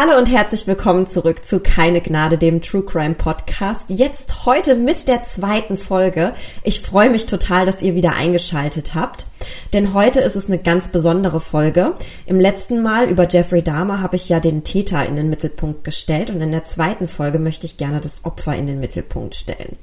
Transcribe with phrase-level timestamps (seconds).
[0.00, 3.86] Hallo und herzlich willkommen zurück zu Keine Gnade, dem True Crime Podcast.
[3.88, 6.34] Jetzt heute mit der zweiten Folge.
[6.62, 9.26] Ich freue mich total, dass ihr wieder eingeschaltet habt.
[9.72, 11.96] Denn heute ist es eine ganz besondere Folge.
[12.26, 16.30] Im letzten Mal über Jeffrey Dahmer habe ich ja den Täter in den Mittelpunkt gestellt
[16.30, 19.78] und in der zweiten Folge möchte ich gerne das Opfer in den Mittelpunkt stellen.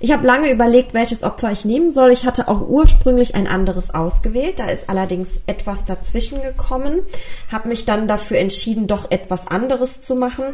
[0.00, 2.12] Ich habe lange überlegt, welches Opfer ich nehmen soll.
[2.12, 4.60] Ich hatte auch ursprünglich ein anderes ausgewählt.
[4.60, 7.00] Da ist allerdings etwas dazwischen gekommen.
[7.50, 10.44] Habe mich dann dafür entschieden, doch etwas anderes zu machen.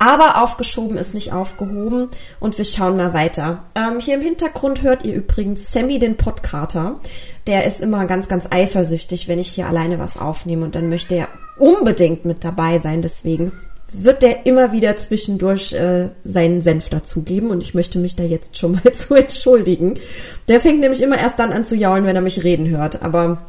[0.00, 2.08] Aber aufgeschoben ist nicht aufgehoben
[2.40, 3.64] und wir schauen mal weiter.
[3.76, 6.98] Ähm, hier im Hintergrund hört ihr übrigens Sammy den Podcaster.
[7.46, 11.14] Der ist immer ganz, ganz eifersüchtig, wenn ich hier alleine was aufnehme und dann möchte
[11.14, 11.28] er
[11.58, 13.02] unbedingt mit dabei sein.
[13.02, 13.52] Deswegen
[13.92, 18.58] wird der immer wieder zwischendurch äh, seinen Senf dazugeben und ich möchte mich da jetzt
[18.58, 19.98] schon mal zu entschuldigen.
[20.46, 23.02] Der fängt nämlich immer erst dann an zu jaulen, wenn er mich reden hört.
[23.02, 23.46] Aber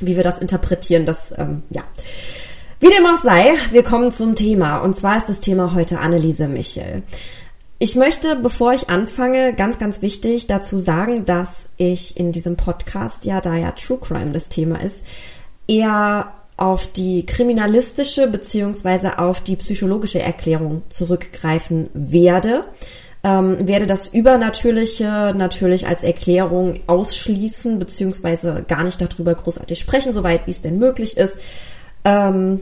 [0.00, 1.82] wie wir das interpretieren, das, ähm, ja.
[2.78, 4.78] Wie dem auch sei, wir kommen zum Thema.
[4.78, 7.02] Und zwar ist das Thema heute Anneliese Michel.
[7.78, 13.24] Ich möchte, bevor ich anfange, ganz, ganz wichtig dazu sagen, dass ich in diesem Podcast,
[13.24, 15.02] ja, da ja True Crime das Thema ist,
[15.66, 22.66] eher auf die kriminalistische beziehungsweise auf die psychologische Erklärung zurückgreifen werde.
[23.24, 30.46] Ähm, werde das Übernatürliche natürlich als Erklärung ausschließen, beziehungsweise gar nicht darüber großartig sprechen, soweit
[30.46, 31.38] wie es denn möglich ist.
[32.04, 32.60] Ähm,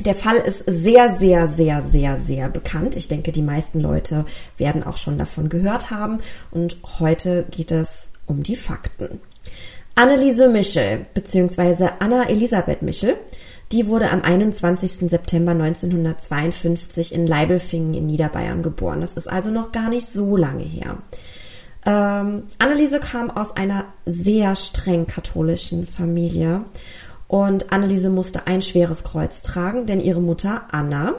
[0.00, 2.96] der Fall ist sehr, sehr, sehr, sehr, sehr bekannt.
[2.96, 4.24] Ich denke, die meisten Leute
[4.56, 6.18] werden auch schon davon gehört haben.
[6.50, 9.20] Und heute geht es um die Fakten.
[9.98, 13.16] Anneliese Michel, beziehungsweise Anna Elisabeth Michel,
[13.72, 15.08] die wurde am 21.
[15.10, 19.00] September 1952 in Leibelfingen in Niederbayern geboren.
[19.00, 20.98] Das ist also noch gar nicht so lange her.
[21.86, 26.58] Ähm, Anneliese kam aus einer sehr streng katholischen Familie
[27.26, 31.14] und Anneliese musste ein schweres Kreuz tragen, denn ihre Mutter Anna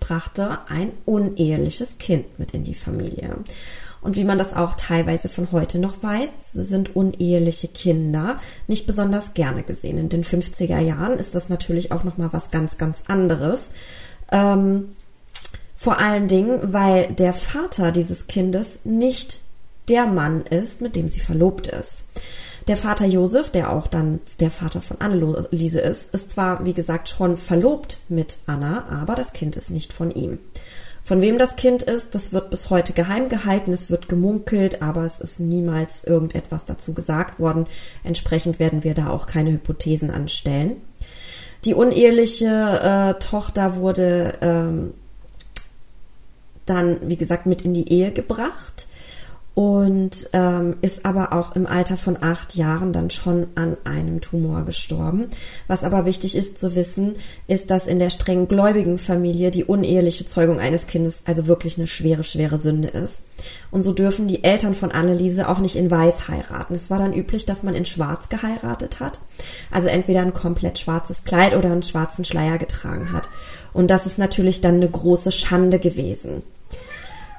[0.00, 3.36] brachte ein uneheliches Kind mit in die Familie.
[4.04, 8.38] Und wie man das auch teilweise von heute noch weiß, sind uneheliche Kinder
[8.68, 9.96] nicht besonders gerne gesehen.
[9.96, 13.72] In den 50er Jahren ist das natürlich auch noch mal was ganz, ganz anderes.
[14.30, 14.90] Ähm,
[15.74, 19.40] vor allen Dingen, weil der Vater dieses Kindes nicht
[19.88, 22.04] der Mann ist, mit dem sie verlobt ist.
[22.68, 27.08] Der Vater Josef, der auch dann der Vater von Anneliese ist, ist zwar, wie gesagt,
[27.08, 30.38] schon verlobt mit Anna, aber das Kind ist nicht von ihm.
[31.04, 35.04] Von wem das Kind ist, das wird bis heute geheim gehalten, es wird gemunkelt, aber
[35.04, 37.66] es ist niemals irgendetwas dazu gesagt worden.
[38.04, 40.76] Entsprechend werden wir da auch keine Hypothesen anstellen.
[41.66, 44.94] Die uneheliche äh, Tochter wurde ähm,
[46.64, 48.86] dann, wie gesagt, mit in die Ehe gebracht
[49.54, 54.64] und ähm, ist aber auch im Alter von acht Jahren dann schon an einem Tumor
[54.64, 55.26] gestorben.
[55.68, 57.14] Was aber wichtig ist zu wissen,
[57.46, 61.86] ist, dass in der streng gläubigen Familie die uneheliche Zeugung eines Kindes also wirklich eine
[61.86, 63.24] schwere, schwere Sünde ist.
[63.70, 66.74] Und so dürfen die Eltern von Anneliese auch nicht in Weiß heiraten.
[66.74, 69.20] Es war dann üblich, dass man in Schwarz geheiratet hat.
[69.70, 73.28] Also entweder ein komplett schwarzes Kleid oder einen schwarzen Schleier getragen hat.
[73.72, 76.42] Und das ist natürlich dann eine große Schande gewesen.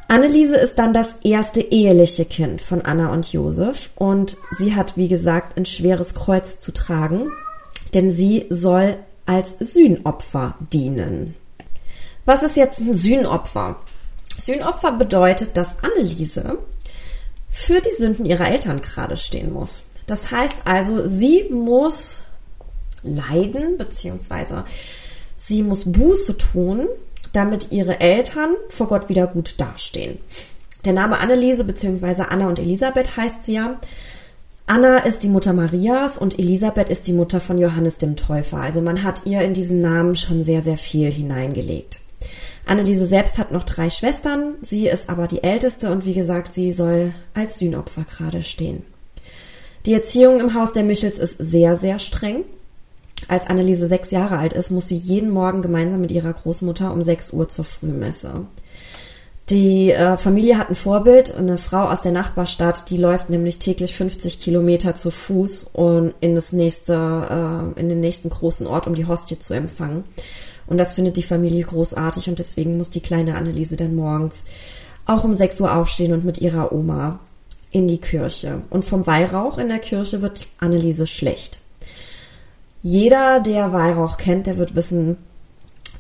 [0.08, 5.08] Anneliese ist dann das erste eheliche Kind von Anna und Josef und sie hat, wie
[5.08, 7.32] gesagt, ein schweres Kreuz zu tragen,
[7.94, 11.36] denn sie soll als Sühnopfer dienen.
[12.26, 13.78] Was ist jetzt ein Sühnopfer?
[14.38, 16.60] Sühnopfer bedeutet, dass Anneliese
[17.50, 19.84] für die Sünden ihrer Eltern gerade stehen muss.
[20.06, 22.20] Das heißt also, sie muss
[23.02, 24.66] leiden, beziehungsweise
[25.38, 26.88] sie muss Buße tun
[27.36, 30.18] damit ihre Eltern vor Gott wieder gut dastehen.
[30.86, 32.24] Der Name Anneliese bzw.
[32.30, 33.80] Anna und Elisabeth heißt sie ja.
[34.68, 38.58] Anna ist die Mutter Marias und Elisabeth ist die Mutter von Johannes dem Täufer.
[38.58, 42.00] Also man hat ihr in diesen Namen schon sehr, sehr viel hineingelegt.
[42.66, 46.72] Anneliese selbst hat noch drei Schwestern, sie ist aber die älteste und wie gesagt, sie
[46.72, 48.84] soll als Sühnopfer gerade stehen.
[49.86, 52.44] Die Erziehung im Haus der Michels ist sehr, sehr streng.
[53.28, 57.04] Als Anneliese sechs Jahre alt ist, muss sie jeden Morgen gemeinsam mit ihrer Großmutter um
[57.04, 58.46] sechs Uhr zur Frühmesse.
[59.50, 63.96] Die äh, Familie hat ein Vorbild, eine Frau aus der Nachbarstadt, die läuft nämlich täglich
[63.96, 68.96] 50 Kilometer zu Fuß und in das nächste, äh, in den nächsten großen Ort, um
[68.96, 70.04] die Hostie zu empfangen.
[70.66, 74.46] Und das findet die Familie großartig und deswegen muss die kleine Anneliese dann morgens
[75.06, 77.20] auch um 6 Uhr aufstehen und mit ihrer Oma
[77.70, 78.64] in die Kirche.
[78.72, 81.60] Und vom Weihrauch in der Kirche wird Anneliese schlecht.
[82.88, 85.18] Jeder, der Weihrauch kennt, der wird wissen,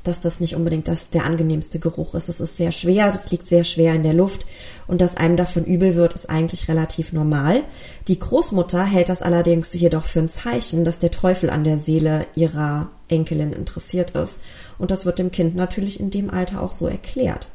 [0.03, 2.29] dass das nicht unbedingt das, der angenehmste Geruch ist.
[2.29, 4.45] Es ist sehr schwer, das liegt sehr schwer in der Luft
[4.85, 7.63] und dass einem davon übel wird, ist eigentlich relativ normal.
[8.07, 12.27] Die Großmutter hält das allerdings jedoch für ein Zeichen, dass der Teufel an der Seele
[12.35, 14.39] ihrer Enkelin interessiert ist.
[14.77, 17.49] Und das wird dem Kind natürlich in dem Alter auch so erklärt.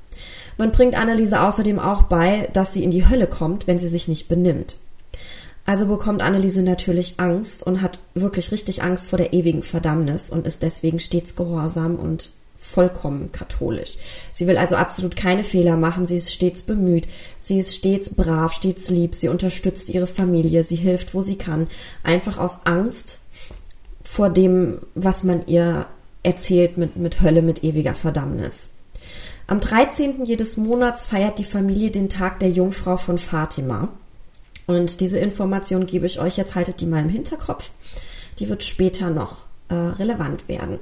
[0.58, 4.08] Man bringt Anneliese außerdem auch bei, dass sie in die Hölle kommt, wenn sie sich
[4.08, 4.74] nicht benimmt.
[5.70, 10.44] Also bekommt Anneliese natürlich Angst und hat wirklich richtig Angst vor der ewigen Verdammnis und
[10.44, 13.96] ist deswegen stets gehorsam und vollkommen katholisch.
[14.32, 17.06] Sie will also absolut keine Fehler machen, sie ist stets bemüht,
[17.38, 21.68] sie ist stets brav, stets lieb, sie unterstützt ihre Familie, sie hilft, wo sie kann,
[22.02, 23.20] einfach aus Angst
[24.02, 25.86] vor dem, was man ihr
[26.24, 28.70] erzählt mit, mit Hölle, mit ewiger Verdammnis.
[29.46, 30.24] Am 13.
[30.24, 33.88] jedes Monats feiert die Familie den Tag der Jungfrau von Fatima.
[34.70, 37.70] Und diese Information gebe ich euch jetzt, haltet die mal im Hinterkopf.
[38.38, 40.78] Die wird später noch äh, relevant werden.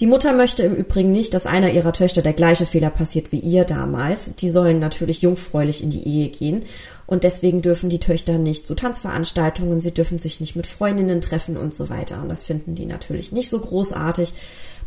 [0.00, 3.38] Die Mutter möchte im Übrigen nicht, dass einer ihrer Töchter der gleiche Fehler passiert wie
[3.38, 4.34] ihr damals.
[4.36, 6.64] Die sollen natürlich jungfräulich in die Ehe gehen
[7.06, 11.56] und deswegen dürfen die Töchter nicht zu Tanzveranstaltungen, sie dürfen sich nicht mit Freundinnen treffen
[11.56, 12.22] und so weiter.
[12.22, 14.32] Und das finden die natürlich nicht so großartig,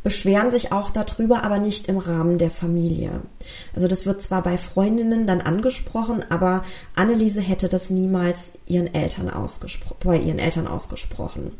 [0.03, 3.21] beschweren sich auch darüber, aber nicht im Rahmen der Familie.
[3.73, 6.63] Also das wird zwar bei Freundinnen dann angesprochen, aber
[6.95, 9.31] Anneliese hätte das niemals ihren Eltern
[10.03, 11.51] bei ihren Eltern ausgesprochen.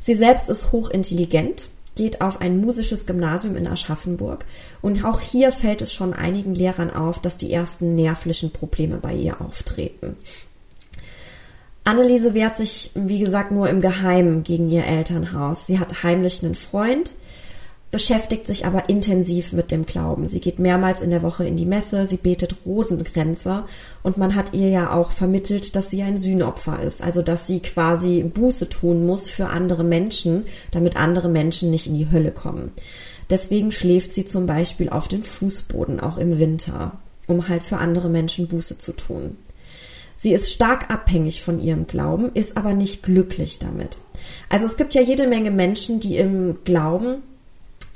[0.00, 4.44] Sie selbst ist hochintelligent, geht auf ein musisches Gymnasium in Aschaffenburg
[4.80, 9.12] und auch hier fällt es schon einigen Lehrern auf, dass die ersten nervlichen Probleme bei
[9.12, 10.16] ihr auftreten.
[11.88, 15.66] Anneliese wehrt sich, wie gesagt, nur im Geheimen gegen ihr Elternhaus.
[15.66, 17.12] Sie hat heimlich einen Freund,
[17.90, 20.28] beschäftigt sich aber intensiv mit dem Glauben.
[20.28, 23.64] Sie geht mehrmals in der Woche in die Messe, sie betet Rosenkränze
[24.02, 27.60] und man hat ihr ja auch vermittelt, dass sie ein Sühnopfer ist, also dass sie
[27.60, 32.72] quasi Buße tun muss für andere Menschen, damit andere Menschen nicht in die Hölle kommen.
[33.30, 38.10] Deswegen schläft sie zum Beispiel auf dem Fußboden, auch im Winter, um halt für andere
[38.10, 39.36] Menschen Buße zu tun.
[40.14, 43.98] Sie ist stark abhängig von ihrem Glauben, ist aber nicht glücklich damit.
[44.48, 47.22] Also es gibt ja jede Menge Menschen, die im Glauben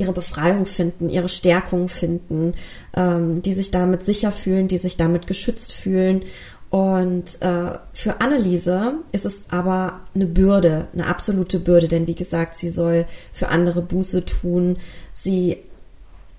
[0.02, 2.54] ihre Befreiung finden, ihre Stärkung finden,
[2.94, 6.22] ähm, die sich damit sicher fühlen, die sich damit geschützt fühlen.
[6.70, 12.56] Und äh, für Anneliese ist es aber eine Bürde, eine absolute Bürde, denn wie gesagt,
[12.56, 14.78] sie soll für andere Buße tun.
[15.12, 15.58] Sie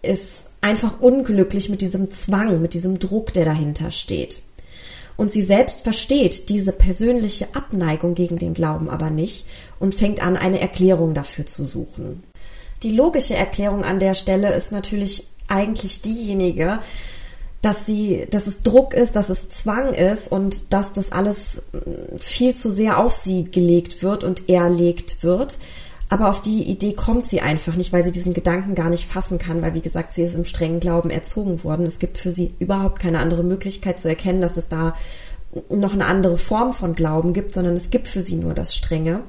[0.01, 4.41] ist einfach unglücklich mit diesem Zwang, mit diesem Druck, der dahinter steht.
[5.15, 9.45] Und sie selbst versteht diese persönliche Abneigung gegen den Glauben aber nicht
[9.79, 12.23] und fängt an, eine Erklärung dafür zu suchen.
[12.83, 16.79] Die logische Erklärung an der Stelle ist natürlich eigentlich diejenige,
[17.61, 21.63] dass sie, dass es Druck ist, dass es Zwang ist und dass das alles
[22.17, 25.57] viel zu sehr auf sie gelegt wird und erlegt wird.
[26.09, 29.39] Aber auf die Idee kommt sie einfach nicht, weil sie diesen Gedanken gar nicht fassen
[29.39, 31.85] kann, weil wie gesagt, sie ist im strengen Glauben erzogen worden.
[31.85, 34.93] Es gibt für sie überhaupt keine andere Möglichkeit zu erkennen, dass es da
[35.69, 39.23] noch eine andere Form von Glauben gibt, sondern es gibt für sie nur das Strenge.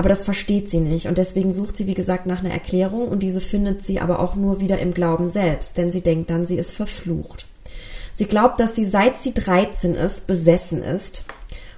[0.00, 3.22] Aber das versteht sie nicht und deswegen sucht sie, wie gesagt, nach einer Erklärung und
[3.22, 6.56] diese findet sie aber auch nur wieder im Glauben selbst, denn sie denkt dann, sie
[6.56, 7.44] ist verflucht.
[8.14, 11.24] Sie glaubt, dass sie seit sie 13 ist, besessen ist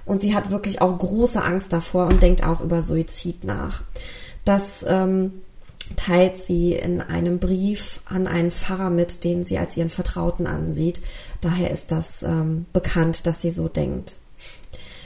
[0.05, 3.83] und sie hat wirklich auch große Angst davor und denkt auch über Suizid nach.
[4.45, 5.41] Das ähm,
[5.97, 11.01] teilt sie in einem Brief an einen Pfarrer mit, den sie als ihren Vertrauten ansieht.
[11.41, 14.15] Daher ist das ähm, bekannt, dass sie so denkt.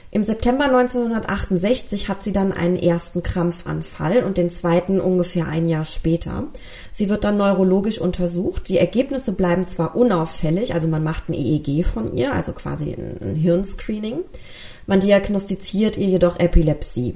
[0.09, 5.83] Im September 1968 hat sie dann einen ersten Krampfanfall und den zweiten ungefähr ein Jahr
[5.83, 6.45] später.
[6.92, 8.69] Sie wird dann neurologisch untersucht.
[8.69, 13.35] Die Ergebnisse bleiben zwar unauffällig, also man macht ein EEG von ihr, also quasi ein
[13.35, 14.19] Hirnscreening.
[14.85, 17.16] Man diagnostiziert ihr jedoch Epilepsie.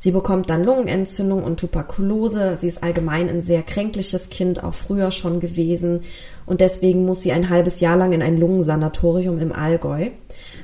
[0.00, 2.56] Sie bekommt dann Lungenentzündung und Tuberkulose.
[2.56, 6.02] Sie ist allgemein ein sehr kränkliches Kind, auch früher schon gewesen.
[6.46, 10.10] Und deswegen muss sie ein halbes Jahr lang in ein Lungensanatorium im Allgäu.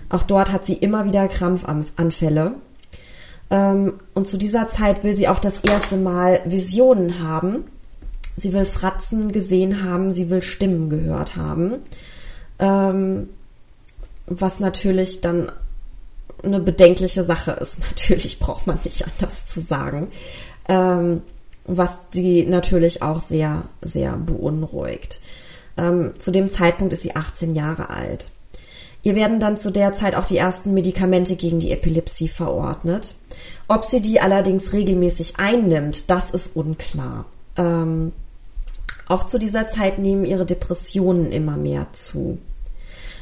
[0.08, 2.52] Auch dort hat sie immer wieder Krampfanfälle.
[3.50, 7.64] Ähm, und zu dieser Zeit will sie auch das erste Mal Visionen haben.
[8.36, 11.78] Sie will Fratzen gesehen haben, sie will Stimmen gehört haben.
[12.60, 13.30] Ähm,
[14.26, 15.50] was natürlich dann
[16.44, 17.80] eine bedenkliche Sache ist.
[17.90, 20.08] Natürlich braucht man nicht anders zu sagen.
[20.68, 21.22] Ähm,
[21.66, 25.18] was sie natürlich auch sehr, sehr beunruhigt.
[25.76, 28.26] zu dem Zeitpunkt ist sie 18 Jahre alt.
[29.04, 33.14] Ihr werden dann zu der Zeit auch die ersten Medikamente gegen die Epilepsie verordnet.
[33.68, 37.26] Ob sie die allerdings regelmäßig einnimmt, das ist unklar.
[37.56, 38.12] Ähm,
[39.06, 42.38] auch zu dieser Zeit nehmen ihre Depressionen immer mehr zu.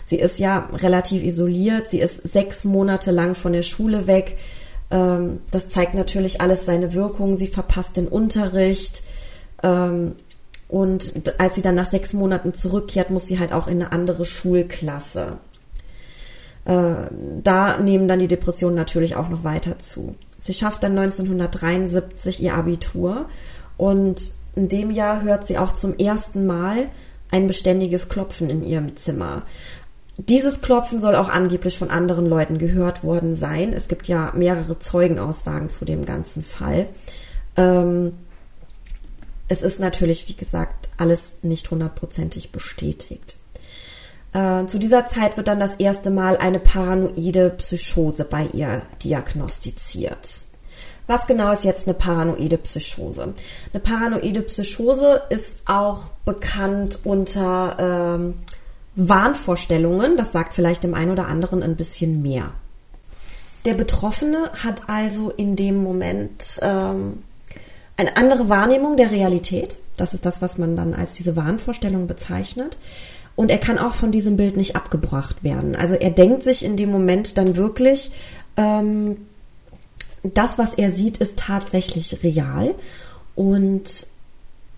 [0.05, 4.37] Sie ist ja relativ isoliert, sie ist sechs Monate lang von der Schule weg.
[4.91, 7.37] Ähm, das zeigt natürlich alles seine Wirkung.
[7.37, 9.03] Sie verpasst den Unterricht.
[9.63, 10.17] Ähm,
[10.69, 14.25] Und als sie dann nach sechs Monaten zurückkehrt, muss sie halt auch in eine andere
[14.25, 15.37] Schulklasse.
[16.65, 16.95] Äh,
[17.43, 20.15] da nehmen dann die Depressionen natürlich auch noch weiter zu.
[20.39, 23.27] Sie schafft dann 1973 ihr Abitur
[23.77, 26.89] und in dem Jahr hört sie auch zum ersten Mal
[27.31, 29.43] ein beständiges Klopfen in ihrem Zimmer.
[30.29, 33.73] Dieses Klopfen soll auch angeblich von anderen Leuten gehört worden sein.
[33.73, 36.87] Es gibt ja mehrere Zeugenaussagen zu dem ganzen Fall.
[37.57, 38.12] Ähm,
[39.49, 43.37] es ist natürlich, wie gesagt, alles nicht hundertprozentig bestätigt.
[44.33, 50.43] Äh, zu dieser Zeit wird dann das erste Mal eine paranoide Psychose bei ihr diagnostiziert.
[51.09, 53.35] Was genau ist jetzt eine paranoide Psychose?
[53.73, 58.35] Eine paranoide Psychose ist auch bekannt unter ähm,
[58.95, 60.17] Wahnvorstellungen.
[60.17, 62.53] Das sagt vielleicht dem einen oder anderen ein bisschen mehr.
[63.65, 67.23] Der Betroffene hat also in dem Moment ähm,
[67.97, 69.77] eine andere Wahrnehmung der Realität.
[69.97, 72.79] Das ist das, was man dann als diese Wahnvorstellung bezeichnet.
[73.37, 75.77] Und er kann auch von diesem Bild nicht abgebracht werden.
[75.77, 78.11] Also er denkt sich in dem Moment dann wirklich,
[78.57, 79.17] ähm,
[80.23, 82.75] das, was er sieht, ist tatsächlich real.
[83.35, 84.07] Und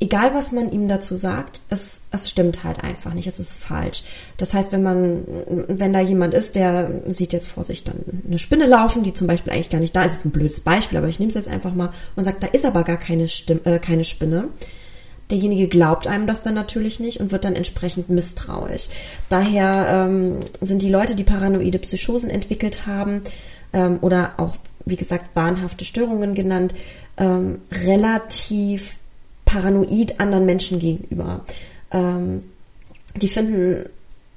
[0.01, 3.27] egal, was man ihm dazu sagt, es, es stimmt halt einfach nicht.
[3.27, 4.03] Es ist falsch.
[4.37, 5.25] Das heißt, wenn man,
[5.69, 7.97] wenn da jemand ist, der sieht jetzt vor sich dann
[8.27, 10.99] eine Spinne laufen, die zum Beispiel eigentlich gar nicht da ist, ist ein blödes Beispiel,
[10.99, 13.61] aber ich nehme es jetzt einfach mal und sagt, da ist aber gar keine, Stimme,
[13.65, 14.49] äh, keine Spinne.
[15.31, 18.89] Derjenige glaubt einem das dann natürlich nicht und wird dann entsprechend misstrauisch.
[19.31, 23.23] Daher ähm, sind die Leute, die paranoide Psychosen entwickelt haben
[23.73, 26.75] ähm, oder auch wie gesagt, wahnhafte Störungen genannt,
[27.17, 28.99] ähm, relativ
[29.55, 31.45] paranoid anderen Menschen gegenüber.
[31.93, 32.43] Ähm,
[33.15, 33.89] die finden,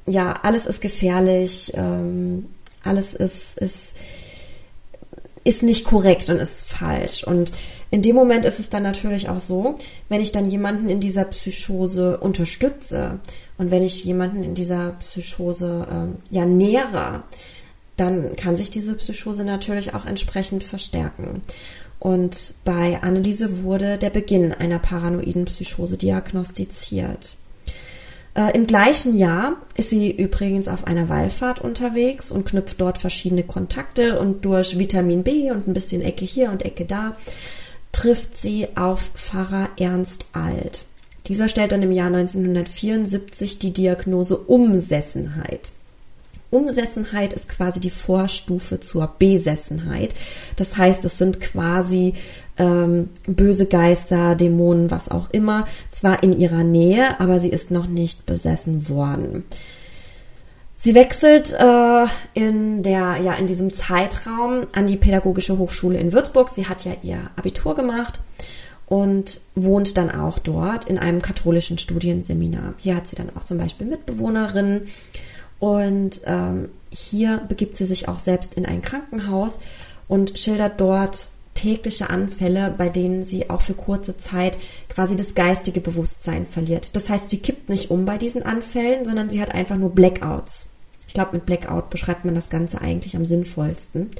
[0.06, 2.46] ja, alles ist gefährlich, ähm,
[2.84, 3.96] alles ist, ist,
[5.44, 7.24] ist nicht korrekt und ist falsch.
[7.24, 7.52] Und
[7.90, 11.26] in dem Moment ist es dann natürlich auch so, wenn ich dann jemanden in dieser
[11.26, 13.20] Psychose unterstütze
[13.58, 17.24] und wenn ich jemanden in dieser Psychose ähm, ja nähere,
[17.96, 21.42] dann kann sich diese Psychose natürlich auch entsprechend verstärken.
[22.00, 27.38] Und bei Anneliese wurde der Beginn einer paranoiden Psychose diagnostiziert.
[28.36, 33.44] Äh, Im gleichen Jahr ist sie übrigens auf einer Wallfahrt unterwegs und knüpft dort verschiedene
[33.44, 37.16] Kontakte und durch Vitamin B und ein bisschen Ecke hier und Ecke da
[37.92, 40.86] trifft sie auf Pfarrer Ernst Alt.
[41.26, 45.72] Dieser stellt dann im Jahr 1974 die Diagnose Umsessenheit.
[46.50, 50.16] Umsessenheit ist quasi die Vorstufe zur Besessenheit.
[50.56, 52.14] Das heißt, es sind quasi
[52.58, 57.88] ähm, böse Geister, Dämonen, was auch immer, zwar in ihrer Nähe, aber sie ist noch
[57.88, 59.44] nicht besessen worden.
[60.80, 66.50] Sie wechselt äh, in der ja in diesem Zeitraum an die Pädagogische Hochschule in Würzburg.
[66.50, 68.20] Sie hat ja ihr Abitur gemacht
[68.86, 72.76] und wohnt dann auch dort in einem katholischen Studienseminar.
[72.78, 74.84] Hier hat sie dann auch zum Beispiel Mitbewohnerinnen
[75.60, 79.60] und ähm, hier begibt sie sich auch selbst in ein Krankenhaus
[80.08, 84.60] und schildert dort tägliche Anfälle, bei denen sie auch für kurze Zeit
[84.90, 86.96] quasi das geistige Bewusstsein verliert.
[86.96, 90.68] Das heißt, sie kippt nicht um bei diesen Anfällen, sondern sie hat einfach nur Blackouts.
[91.08, 94.12] Ich glaube, mit Blackout beschreibt man das Ganze eigentlich am sinnvollsten.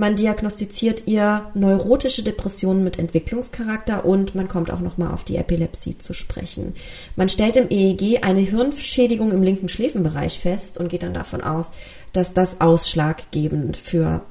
[0.00, 5.98] Man diagnostiziert ihr neurotische Depressionen mit Entwicklungscharakter und man kommt auch nochmal auf die Epilepsie
[5.98, 6.74] zu sprechen.
[7.16, 11.72] Man stellt im EEG eine Hirnschädigung im linken Schläfenbereich fest und geht dann davon aus,
[12.12, 14.22] dass das ausschlaggebend für,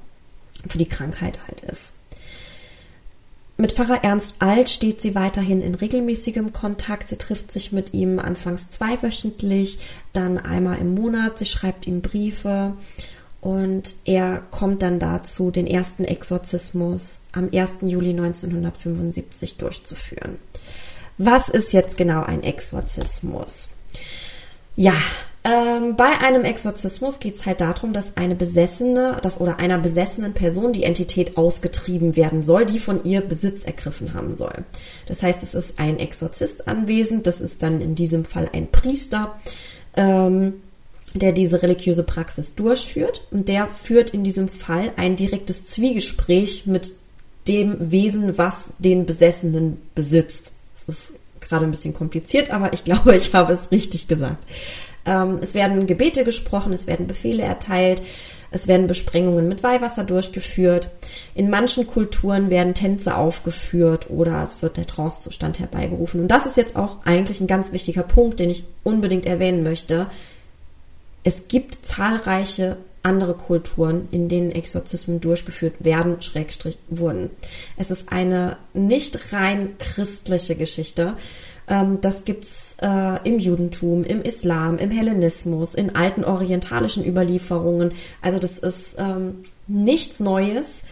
[0.66, 1.96] für die Krankheit halt ist.
[3.58, 7.10] Mit Pfarrer Ernst Alt steht sie weiterhin in regelmäßigem Kontakt.
[7.10, 9.80] Sie trifft sich mit ihm anfangs zweiwöchentlich,
[10.14, 11.40] dann einmal im Monat.
[11.40, 12.78] Sie schreibt ihm Briefe
[13.42, 17.80] und er kommt dann dazu, den ersten Exorzismus am 1.
[17.82, 20.38] Juli 1975 durchzuführen.
[21.18, 23.70] Was ist jetzt genau ein Exorzismus?
[24.76, 24.96] Ja,
[25.44, 30.34] ähm, bei einem Exorzismus geht es halt darum, dass eine besessene, dass oder einer besessenen
[30.34, 34.66] Person die Entität ausgetrieben werden soll, die von ihr Besitz ergriffen haben soll.
[35.06, 39.40] Das heißt, es ist ein Exorzist anwesend, das ist dann in diesem Fall ein Priester.
[39.96, 40.62] Ähm,
[41.14, 43.26] der diese religiöse Praxis durchführt.
[43.32, 46.94] Und der führt in diesem Fall ein direktes Zwiegespräch mit
[47.48, 50.54] dem Wesen, was den Besessenen besitzt.
[50.74, 54.44] Das ist gerade ein bisschen kompliziert, aber ich glaube, ich habe es richtig gesagt.
[55.06, 58.02] Ähm, es werden Gebete gesprochen, es werden Befehle erteilt,
[58.50, 60.90] es werden Besprengungen mit Weihwasser durchgeführt.
[61.36, 66.22] In manchen Kulturen werden Tänze aufgeführt oder es wird der Trancezustand herbeigerufen.
[66.22, 70.08] Und das ist jetzt auch eigentlich ein ganz wichtiger Punkt, den ich unbedingt erwähnen möchte.
[71.28, 77.32] Es gibt zahlreiche andere Kulturen, in denen Exorzismen durchgeführt werden, Schrägstrich wurden.
[77.76, 81.18] Es ist eine nicht rein christliche Geschichte.
[81.68, 87.92] Ähm, das gibt's äh, im Judentum, im Islam, im Hellenismus, in alten orientalischen Überlieferungen.
[88.22, 90.86] Also das ist ähm, nichts Neues.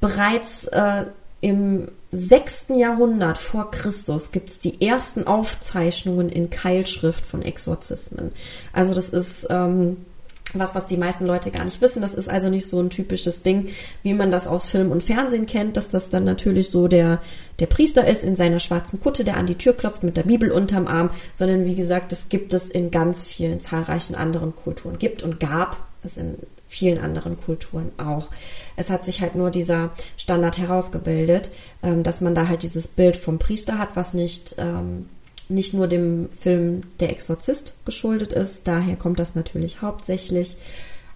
[0.00, 1.04] Bereits äh,
[1.40, 8.32] im sechsten Jahrhundert vor Christus gibt es die ersten Aufzeichnungen in Keilschrift von Exorzismen.
[8.72, 9.98] Also das ist ähm,
[10.54, 12.00] was, was die meisten Leute gar nicht wissen.
[12.00, 13.68] Das ist also nicht so ein typisches Ding,
[14.02, 17.20] wie man das aus Film und Fernsehen kennt, dass das dann natürlich so der,
[17.60, 20.50] der Priester ist in seiner schwarzen Kutte, der an die Tür klopft mit der Bibel
[20.50, 24.98] unterm Arm, sondern wie gesagt, das gibt es in ganz vielen zahlreichen anderen Kulturen.
[24.98, 26.38] Gibt und gab es in
[26.68, 28.30] vielen anderen Kulturen auch.
[28.76, 31.50] Es hat sich halt nur dieser Standard herausgebildet,
[31.82, 35.06] ähm, dass man da halt dieses Bild vom Priester hat, was nicht ähm,
[35.48, 40.56] nicht nur dem Film Der Exorzist geschuldet ist, daher kommt das natürlich hauptsächlich.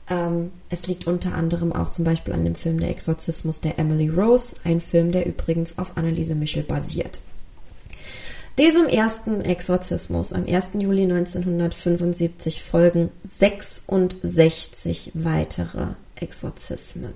[0.08, 4.08] Ähm, es liegt unter anderem auch zum Beispiel an dem Film Der Exorzismus der Emily
[4.08, 7.20] Rose, ein Film, der übrigens auf Anneliese Michel basiert.
[8.58, 10.72] Diesem ersten Exorzismus am 1.
[10.78, 17.14] Juli 1975 folgen 66 weitere Exorzismen.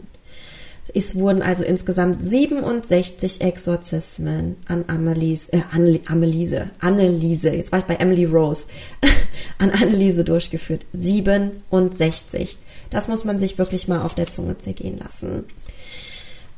[0.94, 5.60] Es wurden also insgesamt 67 Exorzismen an Anneliese, äh,
[6.06, 8.66] Anneliese, Anneliese, jetzt war ich bei Emily Rose,
[9.58, 10.86] an Anneliese durchgeführt.
[10.94, 12.56] 67.
[12.88, 15.44] Das muss man sich wirklich mal auf der Zunge zergehen lassen.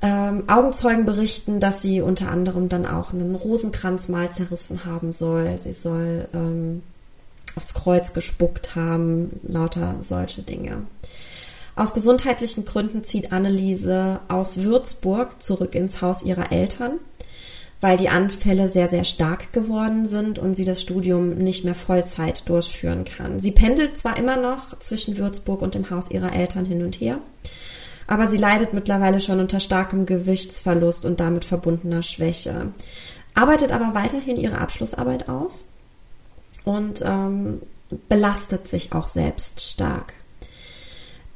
[0.00, 5.58] Ähm, Augenzeugen berichten, dass sie unter anderem dann auch einen Rosenkranz mal zerrissen haben soll.
[5.58, 6.82] Sie soll ähm,
[7.56, 10.82] aufs Kreuz gespuckt haben, lauter solche Dinge.
[11.74, 16.98] Aus gesundheitlichen Gründen zieht Anneliese aus Würzburg zurück ins Haus ihrer Eltern,
[17.80, 22.48] weil die Anfälle sehr, sehr stark geworden sind und sie das Studium nicht mehr Vollzeit
[22.48, 23.38] durchführen kann.
[23.38, 27.20] Sie pendelt zwar immer noch zwischen Würzburg und dem Haus ihrer Eltern hin und her,
[28.08, 32.72] aber sie leidet mittlerweile schon unter starkem Gewichtsverlust und damit verbundener Schwäche,
[33.34, 35.66] arbeitet aber weiterhin ihre Abschlussarbeit aus
[36.64, 37.62] und ähm,
[38.08, 40.12] belastet sich auch selbst stark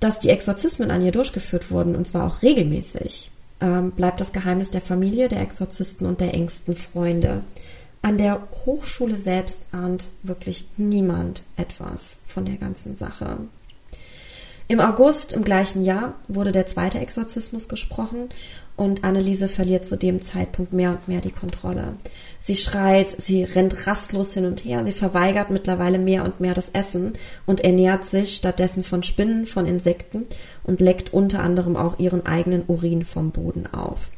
[0.03, 4.71] dass die Exorzismen an ihr durchgeführt wurden, und zwar auch regelmäßig, ähm, bleibt das Geheimnis
[4.71, 7.45] der Familie, der Exorzisten und der engsten Freunde.
[8.03, 13.39] An der Hochschule selbst ahnt wirklich niemand etwas von der ganzen Sache.
[14.73, 18.31] Im August im gleichen Jahr wurde der zweite Exorzismus gesprochen
[18.75, 21.93] und Anneliese verliert zu dem Zeitpunkt mehr und mehr die Kontrolle.
[22.39, 26.71] Sie schreit, sie rennt rastlos hin und her, sie verweigert mittlerweile mehr und mehr das
[26.71, 27.13] Essen
[27.45, 30.25] und ernährt sich stattdessen von Spinnen, von Insekten
[30.65, 34.11] und leckt unter anderem auch ihren eigenen Urin vom Boden auf.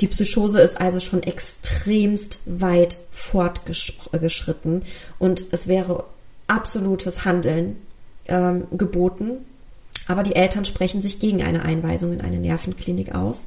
[0.00, 4.82] Die Psychose ist also schon extremst weit fortgeschritten
[5.20, 6.02] und es wäre
[6.48, 7.76] absolutes Handeln
[8.26, 9.46] ähm, geboten.
[10.06, 13.46] Aber die Eltern sprechen sich gegen eine Einweisung in eine Nervenklinik aus.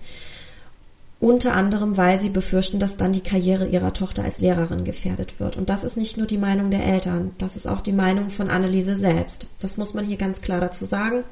[1.19, 5.58] Unter anderem, weil sie befürchten, dass dann die Karriere ihrer Tochter als Lehrerin gefährdet wird.
[5.58, 8.51] Und das ist nicht nur die Meinung der Eltern, das ist auch die Meinung von
[8.51, 9.47] Anneliese selbst.
[9.60, 11.23] Das muss man hier ganz klar dazu sagen.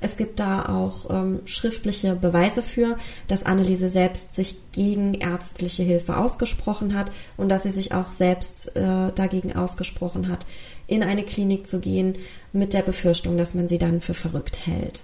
[0.00, 2.96] Es gibt da auch ähm, schriftliche Beweise für,
[3.28, 8.74] dass Anneliese selbst sich gegen ärztliche Hilfe ausgesprochen hat und dass sie sich auch selbst
[8.74, 10.46] äh, dagegen ausgesprochen hat,
[10.86, 12.16] in eine Klinik zu gehen,
[12.54, 15.02] mit der Befürchtung, dass man sie dann für verrückt hält.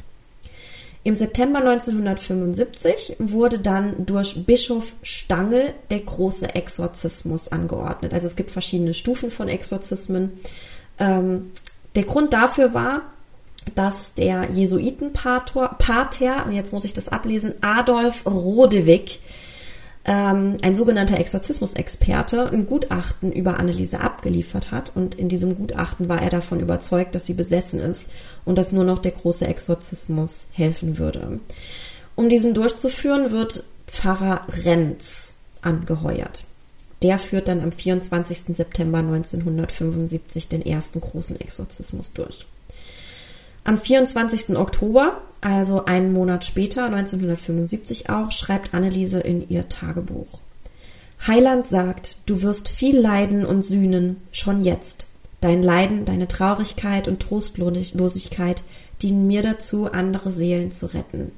[1.04, 8.12] Im September 1975 wurde dann durch Bischof Stangl der große Exorzismus angeordnet.
[8.14, 10.34] Also es gibt verschiedene Stufen von Exorzismen.
[11.00, 11.50] Ähm,
[11.96, 13.02] der Grund dafür war,
[13.74, 19.20] dass der Jesuitenpater, und jetzt muss ich das ablesen, Adolf Rodewig,
[20.04, 24.92] ähm, ein sogenannter Exorzismusexperte ein Gutachten über Anneliese abgeliefert hat.
[24.94, 28.10] Und in diesem Gutachten war er davon überzeugt, dass sie besessen ist
[28.44, 31.40] und dass nur noch der große Exorzismus helfen würde.
[32.16, 36.46] Um diesen durchzuführen, wird Pfarrer Renz angeheuert.
[37.02, 38.56] Der führt dann am 24.
[38.56, 42.46] September 1975 den ersten großen Exorzismus durch.
[43.64, 44.56] Am 24.
[44.56, 50.40] Oktober, also einen Monat später, 1975 auch, schreibt Anneliese in ihr Tagebuch.
[51.26, 55.06] Heiland sagt, du wirst viel leiden und sühnen, schon jetzt.
[55.40, 58.62] Dein Leiden, deine Traurigkeit und Trostlosigkeit
[59.00, 61.32] dienen mir dazu, andere Seelen zu retten.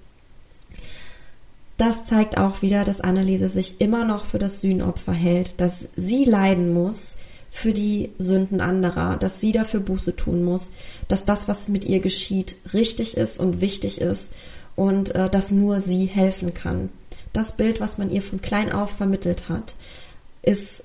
[1.76, 6.24] Das zeigt auch wieder, dass Anneliese sich immer noch für das Sühnopfer hält, dass sie
[6.24, 7.16] leiden muss,
[7.54, 10.72] für die Sünden anderer, dass sie dafür Buße tun muss,
[11.06, 14.32] dass das, was mit ihr geschieht, richtig ist und wichtig ist
[14.74, 16.88] und äh, dass nur sie helfen kann.
[17.32, 19.76] Das Bild, was man ihr von klein auf vermittelt hat,
[20.42, 20.82] ist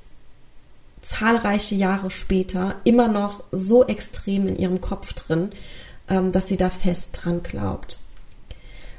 [1.02, 5.50] zahlreiche Jahre später immer noch so extrem in ihrem Kopf drin,
[6.08, 7.98] ähm, dass sie da fest dran glaubt.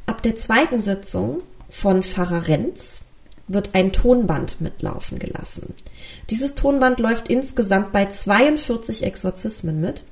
[0.07, 3.03] Ab der zweiten Sitzung von Pfarrer Renz
[3.53, 5.75] wird ein Tonband mitlaufen gelassen.
[6.31, 10.05] Dieses Tonband läuft insgesamt bei 42 Exorzismen mit.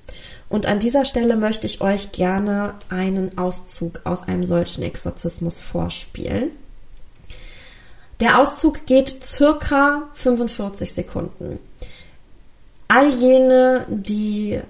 [0.48, 6.50] Und an dieser Stelle möchte ich euch gerne einen Auszug aus einem solchen Exorzismus vorspielen.
[8.20, 11.60] Der Auszug geht circa 45 Sekunden.
[12.88, 14.60] All jene, die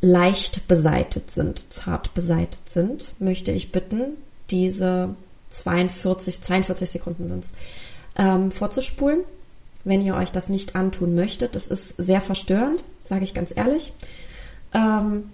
[0.00, 4.18] leicht beseitet sind, zart beseitet sind, möchte ich bitten,
[4.50, 5.16] diese
[5.50, 7.52] 42, 42 Sekunden sind es,
[8.16, 9.20] ähm, vorzuspulen,
[9.84, 11.54] wenn ihr euch das nicht antun möchtet.
[11.54, 13.92] Das ist sehr verstörend, sage ich ganz ehrlich.
[14.74, 15.30] Ähm,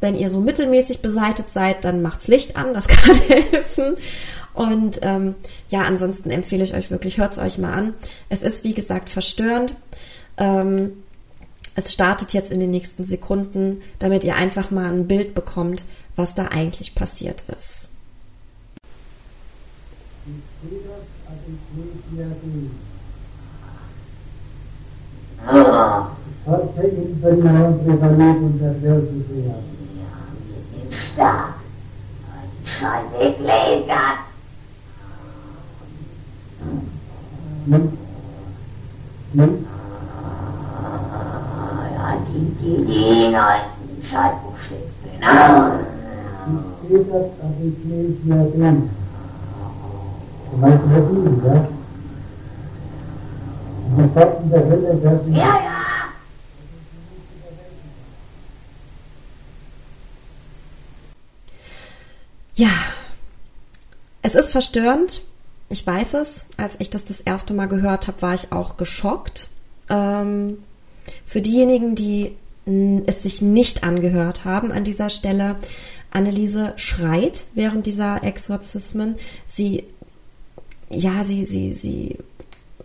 [0.00, 3.96] wenn ihr so mittelmäßig beseitet seid, dann macht's Licht an, das kann helfen.
[4.54, 5.34] Und ähm,
[5.68, 7.94] ja, ansonsten empfehle ich euch wirklich, hört's euch mal an.
[8.28, 9.74] Es ist, wie gesagt, verstörend.
[10.36, 10.92] Ähm,
[11.74, 16.34] es startet jetzt in den nächsten Sekunden, damit ihr einfach mal ein Bild bekommt, was
[16.34, 17.90] da eigentlich passiert ist.
[20.26, 21.32] Ah.
[21.76, 21.95] Heute
[26.96, 29.46] in Benjamin Prävalet und der Welt zu sehen.
[29.46, 29.54] Ja,
[30.48, 31.54] wir sind stark.
[32.62, 34.06] Die Scheiße Gläser.
[37.66, 37.98] Hm?
[39.32, 39.66] Hm?
[41.94, 43.62] Ja, die, die, die, nein,
[44.00, 45.20] Scheißbuch steht drin.
[46.48, 48.90] Ich sehe das an Gläser drin.
[50.50, 51.75] Du meinst der Bibel, ja?
[53.88, 55.34] Die Fakten der Hölle werden...
[55.34, 55.86] Ja, ja!
[62.56, 62.70] Ja,
[64.22, 65.22] es ist verstörend.
[65.68, 66.46] Ich weiß es.
[66.56, 69.48] Als ich das das erste Mal gehört habe, war ich auch geschockt.
[69.90, 70.58] Ähm,
[71.24, 72.36] für diejenigen, die
[73.06, 75.56] es sich nicht angehört haben an dieser Stelle,
[76.10, 79.16] Anneliese schreit während dieser Exorzismen.
[79.46, 79.84] Sie,
[80.88, 82.18] ja, sie, sie, sie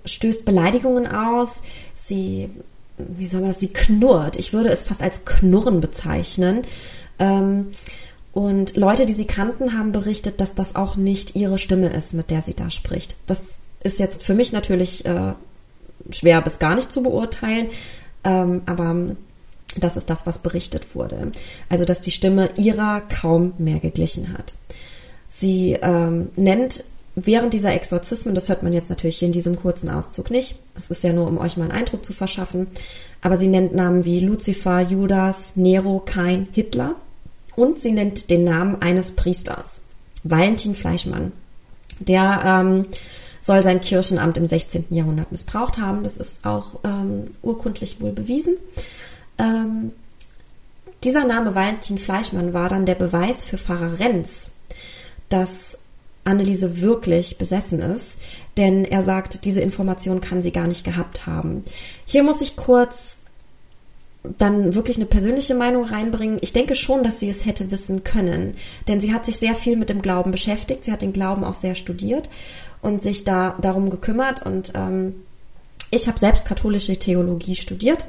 [0.05, 1.61] stößt Beleidigungen aus.
[2.05, 2.49] Sie,
[2.97, 4.37] wie soll man das, sie knurrt.
[4.37, 6.63] Ich würde es fast als Knurren bezeichnen.
[7.19, 7.67] Ähm,
[8.33, 12.31] und Leute, die sie kannten, haben berichtet, dass das auch nicht ihre Stimme ist, mit
[12.31, 13.17] der sie da spricht.
[13.25, 15.33] Das ist jetzt für mich natürlich äh,
[16.09, 17.67] schwer bis gar nicht zu beurteilen,
[18.23, 19.15] ähm, aber
[19.77, 21.31] das ist das, was berichtet wurde.
[21.69, 24.53] Also, dass die Stimme ihrer kaum mehr geglichen hat.
[25.29, 26.83] Sie ähm, nennt
[27.15, 30.89] während dieser Exorzismen, das hört man jetzt natürlich hier in diesem kurzen Auszug nicht, es
[30.89, 32.67] ist ja nur, um euch mal einen Eindruck zu verschaffen,
[33.21, 36.95] aber sie nennt Namen wie Lucifer, Judas, Nero, Kain, Hitler
[37.55, 39.81] und sie nennt den Namen eines Priesters,
[40.23, 41.31] Valentin Fleischmann.
[41.99, 42.85] Der ähm,
[43.41, 44.85] soll sein Kirchenamt im 16.
[44.91, 46.03] Jahrhundert missbraucht haben.
[46.03, 48.55] Das ist auch ähm, urkundlich wohl bewiesen.
[49.37, 49.91] Ähm,
[51.03, 54.51] dieser Name Valentin Fleischmann war dann der Beweis für Pfarrer Renz,
[55.29, 55.79] dass
[56.23, 58.19] Anneliese wirklich besessen ist,
[58.57, 61.63] denn er sagt, diese Information kann sie gar nicht gehabt haben.
[62.05, 63.17] Hier muss ich kurz
[64.37, 66.37] dann wirklich eine persönliche Meinung reinbringen.
[66.41, 68.55] Ich denke schon, dass sie es hätte wissen können,
[68.87, 70.83] denn sie hat sich sehr viel mit dem Glauben beschäftigt.
[70.83, 72.29] Sie hat den Glauben auch sehr studiert
[72.83, 74.45] und sich da darum gekümmert.
[74.45, 75.15] Und ähm,
[75.89, 78.05] ich habe selbst katholische Theologie studiert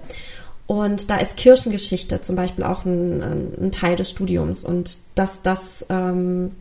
[0.67, 5.85] und da ist Kirchengeschichte zum Beispiel auch ein, ein Teil des Studiums und dass das
[5.89, 6.53] ähm,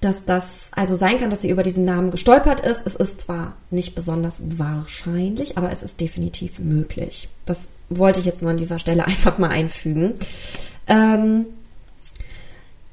[0.00, 2.86] dass das also sein kann, dass sie über diesen Namen gestolpert ist.
[2.86, 7.28] Es ist zwar nicht besonders wahrscheinlich, aber es ist definitiv möglich.
[7.46, 10.14] Das wollte ich jetzt nur an dieser Stelle einfach mal einfügen.
[10.86, 11.46] Ähm,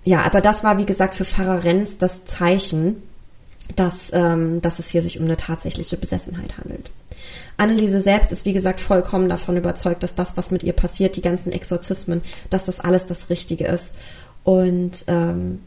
[0.04, 3.04] ja, aber das war, wie gesagt, für Pfarrer Renz das Zeichen,
[3.76, 6.92] dass, ähm, dass es hier sich um eine tatsächliche Besessenheit handelt.
[7.58, 11.22] Anneliese selbst ist, wie gesagt, vollkommen davon überzeugt, dass das, was mit ihr passiert, die
[11.22, 13.94] ganzen Exorzismen, dass das alles das Richtige ist.
[14.44, 15.62] Und ähm,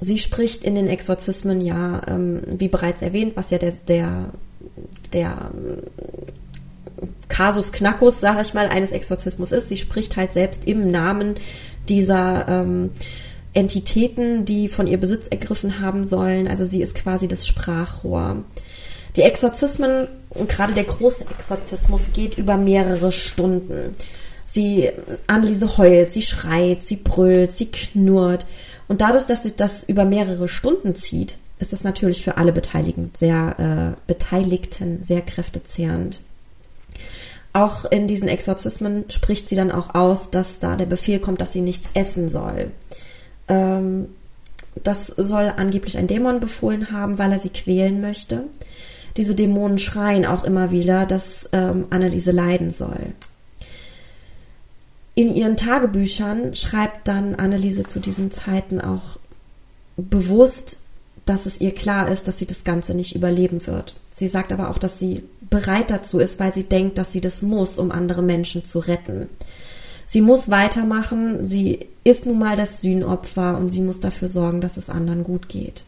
[0.00, 4.30] sie spricht in den Exorzismen ja, ähm, wie bereits erwähnt, was ja der, der,
[5.12, 5.50] der
[7.28, 9.68] Kasus Knackus, sage ich mal, eines Exorzismus ist.
[9.68, 11.34] Sie spricht halt selbst im Namen
[11.88, 12.90] dieser ähm,
[13.52, 16.48] Entitäten, die von ihr Besitz ergriffen haben sollen.
[16.48, 18.44] Also sie ist quasi das Sprachrohr.
[19.16, 20.08] Die Exorzismen,
[20.46, 23.96] gerade der große Exorzismus, geht über mehrere Stunden.
[24.44, 24.90] Sie,
[25.26, 28.46] Anneliese heult, sie schreit, sie brüllt, sie knurrt.
[28.88, 33.10] Und dadurch, dass sich das über mehrere Stunden zieht, ist das natürlich für alle Beteiligten
[33.16, 36.20] sehr, äh, Beteiligten sehr kräftezehrend.
[37.52, 41.52] Auch in diesen Exorzismen spricht sie dann auch aus, dass da der Befehl kommt, dass
[41.52, 42.70] sie nichts essen soll.
[43.48, 44.08] Ähm,
[44.82, 48.44] das soll angeblich ein Dämon befohlen haben, weil er sie quälen möchte.
[49.16, 53.14] Diese Dämonen schreien auch immer wieder, dass ähm, Anneliese leiden soll.
[55.16, 59.18] In ihren Tagebüchern schreibt dann Anneliese zu diesen Zeiten auch
[59.96, 60.78] bewusst
[61.26, 63.94] dass es ihr klar ist, dass sie das Ganze nicht überleben wird.
[64.12, 67.42] Sie sagt aber auch, dass sie bereit dazu ist, weil sie denkt, dass sie das
[67.42, 69.28] muss, um andere Menschen zu retten.
[70.06, 74.76] Sie muss weitermachen, sie ist nun mal das Sühnopfer und sie muss dafür sorgen, dass
[74.76, 75.84] es anderen gut geht.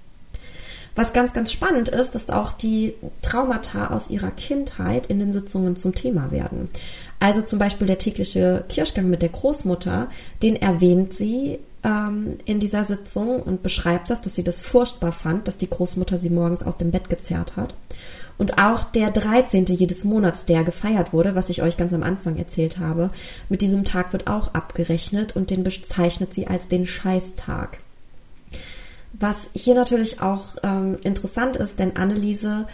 [0.98, 5.76] Was ganz, ganz spannend ist, dass auch die Traumata aus ihrer Kindheit in den Sitzungen
[5.76, 6.68] zum Thema werden.
[7.20, 10.08] Also zum Beispiel der tägliche Kirschgang mit der Großmutter,
[10.42, 15.46] den erwähnt sie ähm, in dieser Sitzung und beschreibt das, dass sie das furchtbar fand,
[15.46, 17.76] dass die Großmutter sie morgens aus dem Bett gezerrt hat.
[18.36, 19.66] Und auch der 13.
[19.66, 23.10] jedes Monats, der gefeiert wurde, was ich euch ganz am Anfang erzählt habe,
[23.48, 27.78] mit diesem Tag wird auch abgerechnet und den bezeichnet sie als den Scheißtag.
[29.20, 32.66] Was hier natürlich auch ähm, interessant ist, denn Anneliese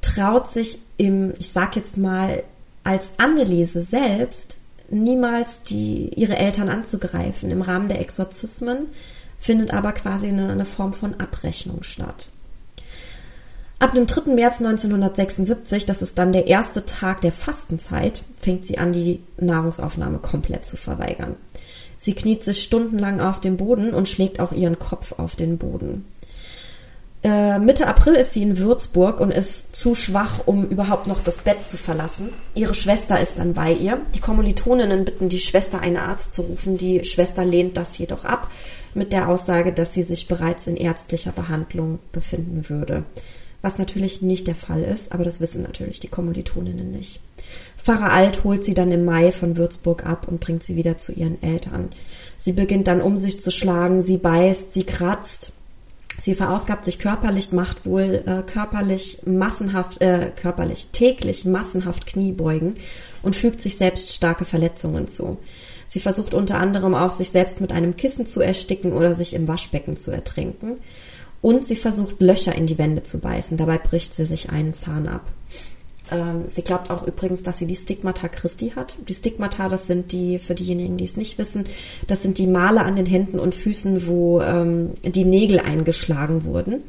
[0.00, 2.42] traut sich im, ich sag jetzt mal,
[2.84, 4.58] als Anneliese selbst
[4.90, 7.50] niemals die, ihre Eltern anzugreifen.
[7.50, 8.88] Im Rahmen der Exorzismen
[9.38, 12.30] findet aber quasi eine, eine Form von Abrechnung statt.
[13.78, 14.32] Ab dem 3.
[14.34, 20.18] März 1976, das ist dann der erste Tag der Fastenzeit, fängt sie an, die Nahrungsaufnahme
[20.18, 21.34] komplett zu verweigern.
[22.02, 26.04] Sie kniet sich stundenlang auf den Boden und schlägt auch ihren Kopf auf den Boden.
[27.22, 31.38] Äh, Mitte April ist sie in Würzburg und ist zu schwach, um überhaupt noch das
[31.38, 32.30] Bett zu verlassen.
[32.56, 34.00] Ihre Schwester ist dann bei ihr.
[34.16, 36.76] Die Kommilitoninnen bitten die Schwester, einen Arzt zu rufen.
[36.76, 38.50] Die Schwester lehnt das jedoch ab
[38.94, 43.04] mit der Aussage, dass sie sich bereits in ärztlicher Behandlung befinden würde.
[43.60, 47.20] Was natürlich nicht der Fall ist, aber das wissen natürlich die Kommilitoninnen nicht.
[47.82, 51.12] Pfarrer Alt holt sie dann im Mai von Würzburg ab und bringt sie wieder zu
[51.12, 51.90] ihren Eltern.
[52.38, 55.52] Sie beginnt dann um sich zu schlagen, sie beißt, sie kratzt,
[56.16, 62.74] sie verausgabt sich körperlich, macht wohl äh, körperlich massenhaft, äh, körperlich täglich massenhaft Kniebeugen
[63.22, 65.38] und fügt sich selbst starke Verletzungen zu.
[65.88, 69.48] Sie versucht unter anderem auch, sich selbst mit einem Kissen zu ersticken oder sich im
[69.48, 70.78] Waschbecken zu ertrinken.
[71.42, 73.56] Und sie versucht, Löcher in die Wände zu beißen.
[73.56, 75.26] Dabei bricht sie sich einen Zahn ab.
[76.12, 78.96] Ähm, sie glaubt auch übrigens, dass sie die Stigmata Christi hat.
[79.08, 81.64] Die Stigmata, das sind die, für diejenigen, die es nicht wissen,
[82.06, 86.84] das sind die Male an den Händen und Füßen, wo ähm, die Nägel eingeschlagen wurden.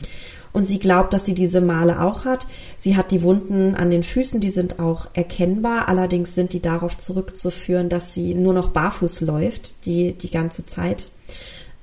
[0.52, 2.46] Und sie glaubt, dass sie diese Male auch hat.
[2.78, 5.88] Sie hat die Wunden an den Füßen, die sind auch erkennbar.
[5.88, 11.08] Allerdings sind die darauf zurückzuführen, dass sie nur noch barfuß läuft, die, die ganze Zeit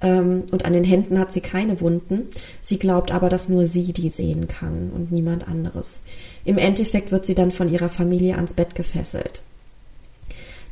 [0.08, 2.26] und an den Händen hat sie keine Wunden.
[2.62, 6.00] Sie glaubt aber, dass nur sie die sehen kann und niemand anderes.
[6.44, 9.42] Im Endeffekt wird sie dann von ihrer Familie ans Bett gefesselt.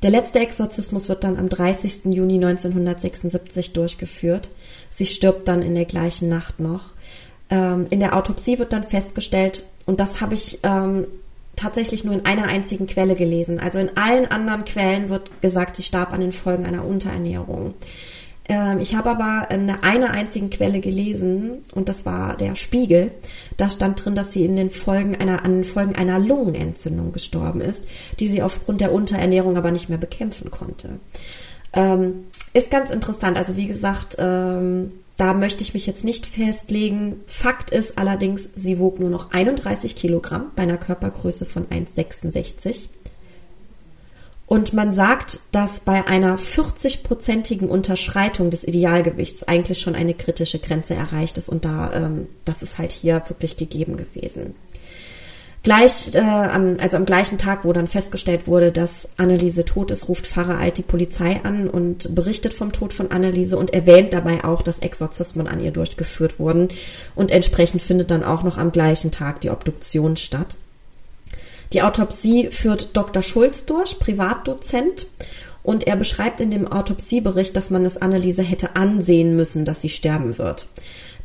[0.03, 2.07] Der letzte Exorzismus wird dann am 30.
[2.07, 4.49] Juni 1976 durchgeführt.
[4.91, 6.93] Sie stirbt dann in der gleichen Nacht noch.
[7.51, 11.07] Ähm, in der Autopsie wird dann festgestellt, und das habe ich ähm,
[11.57, 13.59] tatsächlich nur in einer einzigen Quelle gelesen.
[13.59, 17.75] Also in allen anderen Quellen wird gesagt, sie starb an den Folgen einer Unterernährung.
[18.49, 23.11] Ähm, ich habe aber in einer einzigen Quelle gelesen, und das war der Spiegel.
[23.57, 27.61] Da stand drin, dass sie in den Folgen einer, an den Folgen einer Lungenentzündung gestorben
[27.61, 27.83] ist,
[28.19, 30.99] die sie aufgrund der Unterernährung aber nicht mehr bekämpfen konnte.
[31.75, 33.37] Ähm, ist ganz interessant.
[33.37, 37.17] Also wie gesagt, ähm, da möchte ich mich jetzt nicht festlegen.
[37.27, 42.89] Fakt ist allerdings, sie wog nur noch 31 Kilogramm bei einer Körpergröße von 1,66.
[44.49, 50.95] Und man sagt, dass bei einer 40-prozentigen Unterschreitung des Idealgewichts eigentlich schon eine kritische Grenze
[50.95, 54.55] erreicht ist und da, ähm, das ist halt hier wirklich gegeben gewesen.
[55.65, 60.09] Gleich, äh, am, also am gleichen Tag, wo dann festgestellt wurde, dass Anneliese tot ist,
[60.09, 64.45] ruft Pfarrer Alt die Polizei an und berichtet vom Tod von Anneliese und erwähnt dabei
[64.45, 66.69] auch, dass Exorzismen an ihr durchgeführt wurden.
[67.15, 70.57] Und entsprechend findet dann auch noch am gleichen Tag die Obduktion statt.
[71.73, 73.23] Die Autopsie führt Dr.
[73.23, 75.07] Schulz durch, Privatdozent.
[75.63, 79.91] Und er beschreibt in dem Autopsiebericht, dass man es Anneliese hätte ansehen müssen, dass sie
[79.91, 80.67] sterben wird.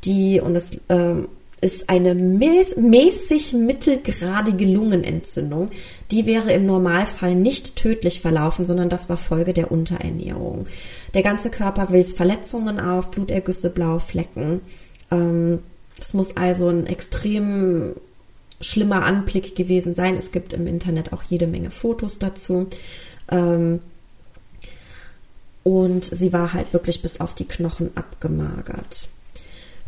[0.03, 1.15] Die, und es äh,
[1.61, 5.69] ist eine mäß, mäßig mittelgradige Lungenentzündung.
[6.11, 10.65] Die wäre im Normalfall nicht tödlich verlaufen, sondern das war Folge der Unterernährung.
[11.13, 14.59] Der ganze Körper wies Verletzungen auf, Blutergüsse, blaue Flecken.
[15.09, 15.59] Ähm,
[15.99, 17.93] es muss also ein extrem
[18.61, 20.15] schlimmer Anblick gewesen sein.
[20.15, 22.67] Es gibt im Internet auch jede Menge Fotos dazu.
[23.29, 23.79] Ähm,
[25.63, 29.07] und sie war halt wirklich bis auf die Knochen abgemagert.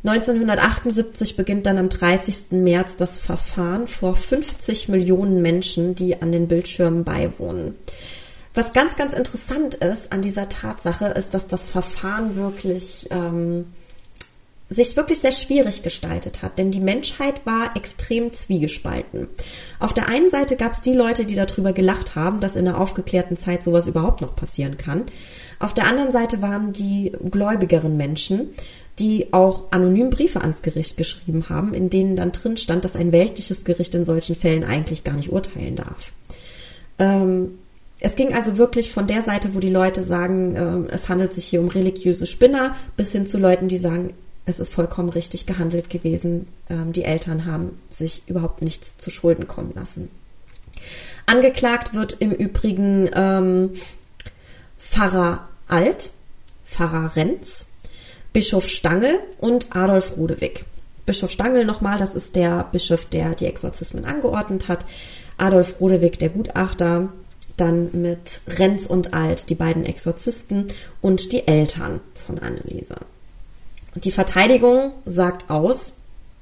[0.03, 2.51] 1978 beginnt dann am 30.
[2.51, 7.75] März das Verfahren vor 50 Millionen Menschen, die an den Bildschirmen beiwohnen.
[8.53, 13.65] Was ganz, ganz interessant ist an dieser Tatsache, ist, dass das Verfahren wirklich ähm,
[14.69, 19.27] sich wirklich sehr schwierig gestaltet hat, denn die Menschheit war extrem zwiegespalten.
[19.79, 22.79] Auf der einen Seite gab es die Leute, die darüber gelacht haben, dass in einer
[22.79, 25.05] aufgeklärten Zeit sowas überhaupt noch passieren kann.
[25.59, 28.49] Auf der anderen Seite waren die gläubigeren Menschen,
[28.97, 33.11] die auch anonym Briefe ans Gericht geschrieben haben, in denen dann drin stand, dass ein
[33.11, 36.11] weltliches Gericht in solchen Fällen eigentlich gar nicht urteilen darf.
[36.97, 37.59] Ähm,
[37.99, 41.45] es ging also wirklich von der Seite, wo die Leute sagen, äh, es handelt sich
[41.45, 44.13] hier um religiöse Spinner, bis hin zu Leuten, die sagen,
[44.45, 46.47] es ist vollkommen richtig gehandelt gewesen.
[46.69, 50.09] Ähm, die Eltern haben sich überhaupt nichts zu Schulden kommen lassen.
[51.25, 53.71] Angeklagt wird im Übrigen ähm,
[54.77, 56.11] Pfarrer Alt,
[56.65, 57.67] Pfarrer Renz,
[58.33, 60.65] Bischof Stangl und Adolf Rudewig.
[61.05, 64.85] Bischof Stangl nochmal, das ist der Bischof, der die Exorzismen angeordnet hat.
[65.37, 67.09] Adolf Rudewig, der Gutachter,
[67.57, 70.67] dann mit Renz und Alt, die beiden Exorzisten
[71.01, 72.95] und die Eltern von Anneliese.
[73.95, 75.93] Die Verteidigung sagt aus,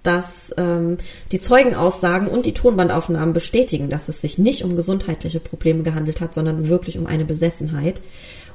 [0.01, 0.97] dass ähm,
[1.31, 6.33] die Zeugenaussagen und die Tonbandaufnahmen bestätigen, dass es sich nicht um gesundheitliche Probleme gehandelt hat,
[6.33, 8.01] sondern wirklich um eine Besessenheit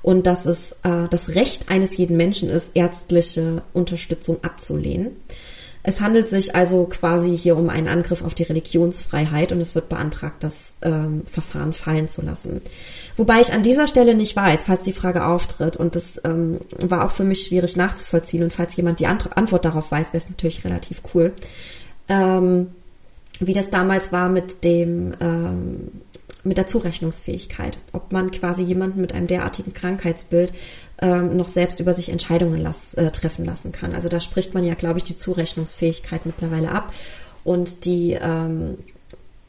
[0.02, 5.16] und dass es äh, das Recht eines jeden Menschen ist, ärztliche Unterstützung abzulehnen.
[5.88, 9.88] Es handelt sich also quasi hier um einen Angriff auf die Religionsfreiheit und es wird
[9.88, 12.60] beantragt, das ähm, Verfahren fallen zu lassen.
[13.16, 17.06] Wobei ich an dieser Stelle nicht weiß, falls die Frage auftritt und das ähm, war
[17.06, 20.62] auch für mich schwierig nachzuvollziehen und falls jemand die Antwort darauf weiß, wäre es natürlich
[20.62, 21.32] relativ cool.
[22.10, 22.66] Ähm,
[23.40, 25.88] wie das damals war mit dem ähm,
[26.44, 30.52] mit der Zurechnungsfähigkeit, ob man quasi jemanden mit einem derartigen Krankheitsbild
[31.00, 33.94] ähm, noch selbst über sich Entscheidungen las, äh, treffen lassen kann.
[33.94, 36.92] Also da spricht man ja, glaube ich, die Zurechnungsfähigkeit mittlerweile ab
[37.44, 38.78] und die, ähm,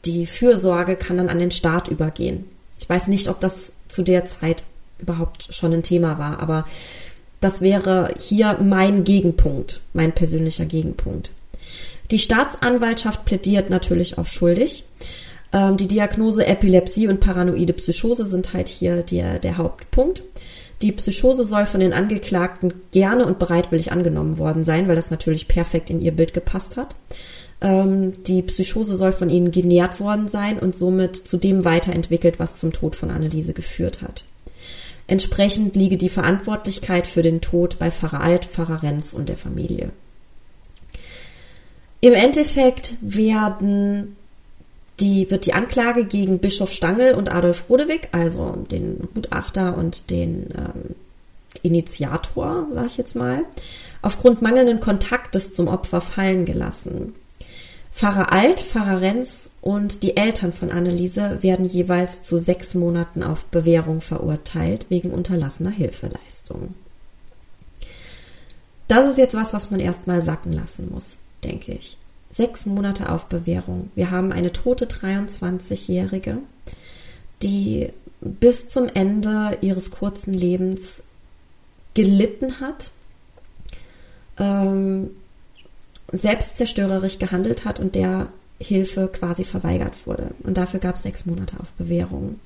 [0.04, 2.44] die Fürsorge kann dann an den Staat übergehen.
[2.78, 4.64] Ich weiß nicht, ob das zu der Zeit
[4.98, 6.64] überhaupt schon ein Thema war, aber
[7.40, 11.30] das wäre hier mein Gegenpunkt, mein persönlicher Gegenpunkt.
[12.10, 14.84] Die Staatsanwaltschaft plädiert natürlich auf schuldig.
[15.52, 20.22] Ähm, die Diagnose Epilepsie und paranoide Psychose sind halt hier der, der Hauptpunkt.
[20.82, 25.46] Die Psychose soll von den Angeklagten gerne und bereitwillig angenommen worden sein, weil das natürlich
[25.46, 26.96] perfekt in ihr Bild gepasst hat.
[27.60, 32.56] Ähm, die Psychose soll von ihnen genährt worden sein und somit zu dem weiterentwickelt, was
[32.56, 34.24] zum Tod von Anneliese geführt hat.
[35.06, 39.90] Entsprechend liege die Verantwortlichkeit für den Tod bei Pfarrer Alt, Pfarrer Renz und der Familie.
[42.00, 44.16] Im Endeffekt werden
[45.00, 50.48] die, wird die Anklage gegen Bischof Stangl und Adolf Rodewig, also den Gutachter und den
[50.56, 50.94] ähm,
[51.62, 53.44] Initiator, sag ich jetzt mal,
[54.02, 57.14] aufgrund mangelnden Kontaktes zum Opfer fallen gelassen.
[57.92, 63.44] Pfarrer Alt, Pfarrer Renz und die Eltern von Anneliese werden jeweils zu sechs Monaten auf
[63.46, 66.74] Bewährung verurteilt wegen unterlassener Hilfeleistung.
[68.86, 71.96] Das ist jetzt was, was man erstmal sacken lassen muss, denke ich
[72.30, 73.90] sechs Monate auf Bewährung.
[73.94, 76.38] Wir haben eine tote 23-Jährige,
[77.42, 77.90] die
[78.20, 81.02] bis zum Ende ihres kurzen Lebens
[81.94, 82.90] gelitten hat,
[84.38, 85.10] ähm,
[86.12, 88.28] selbstzerstörerisch gehandelt hat und der
[88.60, 90.34] Hilfe quasi verweigert wurde.
[90.42, 92.38] Und dafür gab es sechs Monate auf Bewährung.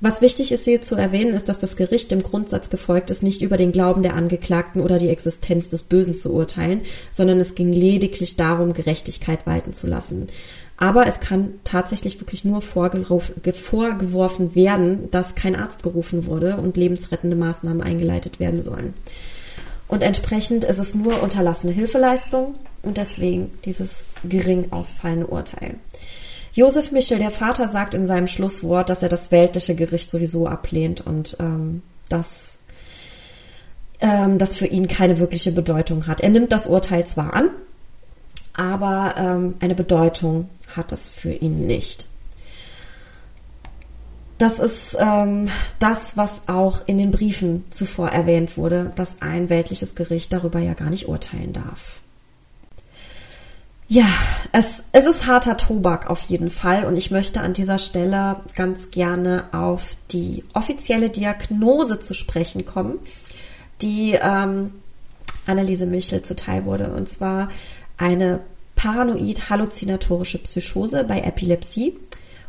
[0.00, 3.40] Was wichtig ist hier zu erwähnen, ist, dass das Gericht dem Grundsatz gefolgt ist, nicht
[3.40, 6.82] über den Glauben der Angeklagten oder die Existenz des Bösen zu urteilen,
[7.12, 10.26] sondern es ging lediglich darum, Gerechtigkeit walten zu lassen.
[10.76, 17.36] Aber es kann tatsächlich wirklich nur vorgeworfen werden, dass kein Arzt gerufen wurde und lebensrettende
[17.36, 18.92] Maßnahmen eingeleitet werden sollen.
[19.88, 25.74] Und entsprechend ist es nur unterlassene Hilfeleistung und deswegen dieses gering ausfallende Urteil.
[26.56, 31.02] Josef Michel, der Vater, sagt in seinem Schlusswort, dass er das weltliche Gericht sowieso ablehnt
[31.02, 32.56] und ähm, dass
[34.00, 36.22] ähm, das für ihn keine wirkliche Bedeutung hat.
[36.22, 37.50] Er nimmt das Urteil zwar an,
[38.54, 42.06] aber ähm, eine Bedeutung hat es für ihn nicht.
[44.38, 49.94] Das ist ähm, das, was auch in den Briefen zuvor erwähnt wurde, dass ein weltliches
[49.94, 52.00] Gericht darüber ja gar nicht urteilen darf.
[53.88, 54.06] Ja,
[54.50, 58.90] es, es ist harter Tobak auf jeden Fall und ich möchte an dieser Stelle ganz
[58.90, 62.98] gerne auf die offizielle Diagnose zu sprechen kommen,
[63.82, 64.72] die ähm,
[65.46, 67.48] Anneliese Michel zuteil wurde und zwar
[67.96, 68.40] eine
[68.74, 71.96] paranoid-halluzinatorische Psychose bei Epilepsie.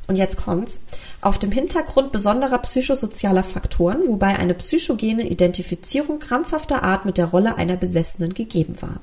[0.07, 0.79] Und jetzt kommt's.
[1.19, 7.55] Auf dem Hintergrund besonderer psychosozialer Faktoren, wobei eine psychogene Identifizierung krampfhafter Art mit der Rolle
[7.55, 9.01] einer Besessenen gegeben war.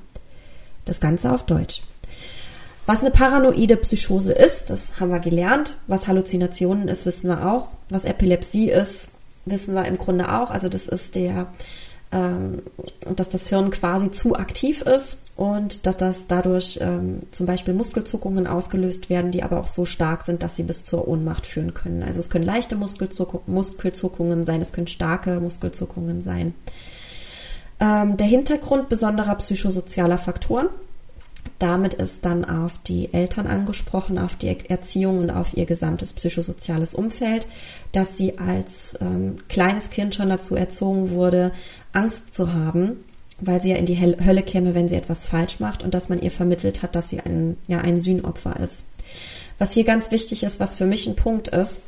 [0.87, 1.83] Das Ganze auf Deutsch.
[2.87, 5.77] Was eine paranoide Psychose ist, das haben wir gelernt.
[5.87, 7.69] Was Halluzinationen ist, wissen wir auch.
[7.89, 9.09] Was Epilepsie ist,
[9.47, 10.51] wissen wir im Grunde auch.
[10.51, 11.49] Also das ist der
[12.15, 12.63] ähm,
[13.17, 18.47] dass das Hirn quasi zu aktiv ist und dass das dadurch ähm, zum Beispiel Muskelzuckungen
[18.47, 22.05] ausgelöst werden, die aber auch so stark sind, dass sie bis zur Ohnmacht führen können.
[22.05, 26.55] Also es können leichte Muskelzuck Muskelzuckungen sein, es können starke Muskelzuckungen sein.
[27.81, 30.69] Ähm, der Hintergrund besonderer psychosozialer Faktoren.
[31.59, 36.95] Damit ist dann auf die Eltern angesprochen, auf die Erziehung und auf ihr gesamtes psychosoziales
[36.95, 37.47] Umfeld,
[37.93, 41.53] dass sie als ähm, kleines Kind schon dazu erzogen wurde,
[41.93, 43.05] Angst zu haben,
[43.41, 46.21] weil sie ja in die Hölle käme, wenn sie etwas falsch macht und dass man
[46.21, 48.87] ihr vermittelt hat, dass sie ein, ja, ein Sühnopfer ist.
[49.59, 51.83] Was hier ganz wichtig ist, was für mich ein Punkt ist,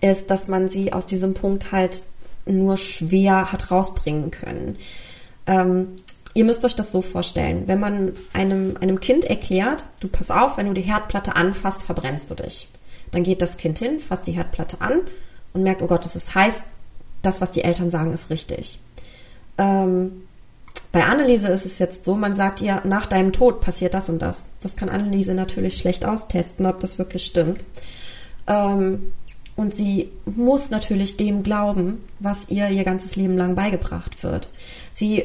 [0.00, 2.02] ist, dass man sie aus diesem Punkt halt
[2.44, 4.76] nur schwer hat rausbringen können.
[5.46, 5.88] Ähm,
[6.34, 10.56] ihr müsst euch das so vorstellen, wenn man einem, einem Kind erklärt, du pass auf,
[10.56, 12.68] wenn du die Herdplatte anfasst, verbrennst du dich.
[13.10, 15.00] Dann geht das Kind hin, fasst die Herdplatte an
[15.52, 16.64] und merkt, oh Gott, das ist heiß,
[17.20, 18.80] das, was die Eltern sagen, ist richtig.
[19.58, 20.22] Ähm,
[20.90, 24.20] bei Anneliese ist es jetzt so, man sagt ihr, nach deinem Tod passiert das und
[24.20, 24.44] das.
[24.60, 27.64] Das kann Anneliese natürlich schlecht austesten, ob das wirklich stimmt.
[28.46, 29.12] Ähm,
[29.54, 34.48] und sie muss natürlich dem glauben, was ihr ihr ganzes Leben lang beigebracht wird.
[34.92, 35.24] Sie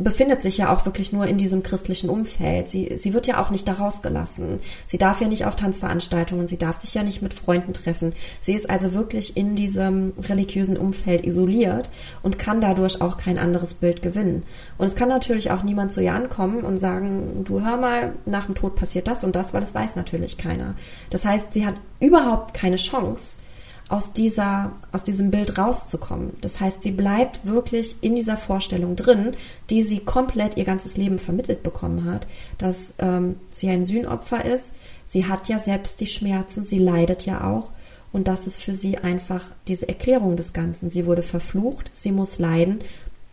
[0.00, 2.68] befindet sich ja auch wirklich nur in diesem christlichen Umfeld.
[2.68, 4.60] Sie, sie wird ja auch nicht da rausgelassen.
[4.86, 8.12] Sie darf ja nicht auf Tanzveranstaltungen, sie darf sich ja nicht mit Freunden treffen.
[8.40, 11.90] Sie ist also wirklich in diesem religiösen Umfeld isoliert
[12.22, 14.44] und kann dadurch auch kein anderes Bild gewinnen.
[14.78, 18.46] Und es kann natürlich auch niemand zu ihr ankommen und sagen, du hör mal, nach
[18.46, 20.74] dem Tod passiert das und das, weil das weiß natürlich keiner.
[21.10, 23.38] Das heißt, sie hat überhaupt keine Chance,
[23.88, 26.32] aus dieser, aus diesem Bild rauszukommen.
[26.42, 29.32] Das heißt, sie bleibt wirklich in dieser Vorstellung drin,
[29.70, 32.26] die sie komplett ihr ganzes Leben vermittelt bekommen hat,
[32.58, 34.72] dass ähm, sie ein Sühnopfer ist.
[35.06, 37.72] Sie hat ja selbst die Schmerzen, sie leidet ja auch.
[38.12, 40.90] Und das ist für sie einfach diese Erklärung des Ganzen.
[40.90, 42.80] Sie wurde verflucht, sie muss leiden.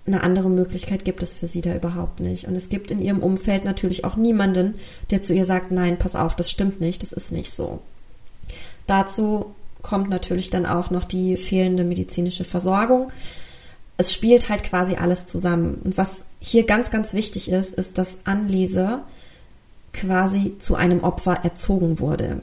[0.07, 2.47] Eine andere Möglichkeit gibt es für sie da überhaupt nicht.
[2.47, 4.75] Und es gibt in ihrem Umfeld natürlich auch niemanden,
[5.09, 7.79] der zu ihr sagt, nein, pass auf, das stimmt nicht, das ist nicht so.
[8.85, 13.11] Dazu kommt natürlich dann auch noch die fehlende medizinische Versorgung.
[13.97, 15.79] Es spielt halt quasi alles zusammen.
[15.83, 19.03] Und was hier ganz, ganz wichtig ist, ist, dass Anliese
[19.93, 22.41] quasi zu einem Opfer erzogen wurde.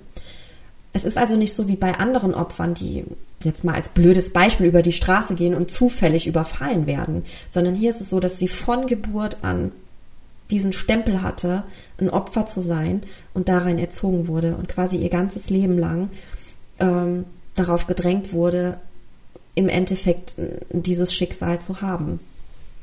[0.92, 3.04] Es ist also nicht so wie bei anderen Opfern, die
[3.42, 7.90] jetzt mal als blödes Beispiel über die Straße gehen und zufällig überfallen werden, sondern hier
[7.90, 9.72] ist es so, dass sie von Geburt an
[10.52, 11.64] diesen Stempel hatte,
[11.98, 13.02] ein Opfer zu sein
[13.34, 16.10] und darin erzogen wurde und quasi ihr ganzes Leben lang
[16.78, 18.80] ähm, darauf gedrängt wurde,
[19.54, 20.34] im Endeffekt
[20.70, 22.20] dieses Schicksal zu haben.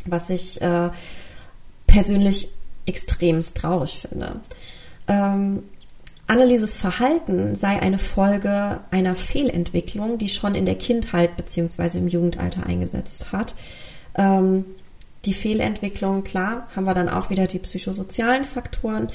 [0.05, 0.89] Was ich äh,
[1.87, 2.49] persönlich
[2.85, 4.39] extremst traurig finde.
[5.07, 5.63] Ähm,
[6.29, 11.97] Annelieses Verhalten sei eine Folge einer Fehlentwicklung, die schon in der Kindheit bzw.
[11.97, 13.55] im Jugendalter eingesetzt hat.
[14.13, 14.63] Ähm,
[15.25, 19.09] die Fehlentwicklung, klar, haben wir dann auch wieder die psychosozialen Faktoren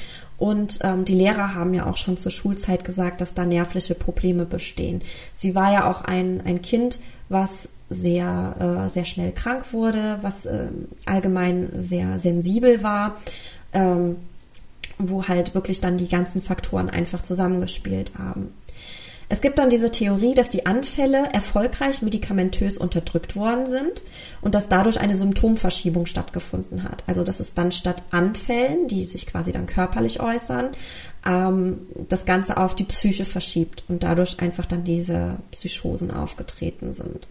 [0.45, 4.45] und ähm, die Lehrer haben ja auch schon zur Schulzeit gesagt, dass da nervliche Probleme
[4.45, 5.01] bestehen.
[5.33, 6.99] Sie war ja auch ein, ein Kind,
[7.31, 10.69] was sehr, äh, sehr schnell krank wurde, was äh,
[11.07, 13.17] allgemein sehr sensibel war,
[13.73, 14.17] ähm,
[14.99, 18.53] wo halt wirklich dann die ganzen Faktoren einfach zusammengespielt haben.
[19.29, 24.03] Es gibt dann diese Theorie, dass die Anfälle erfolgreich medikamentös unterdrückt worden sind
[24.43, 27.05] und dass dadurch eine Symptomverschiebung stattgefunden hat.
[27.07, 30.71] Also dass es dann statt Anfällen, die sich quasi dann körperlich äußern,
[31.27, 37.29] ähm, das Ganze auf die Psyche verschiebt und dadurch einfach dann diese Psychosen aufgetreten sind.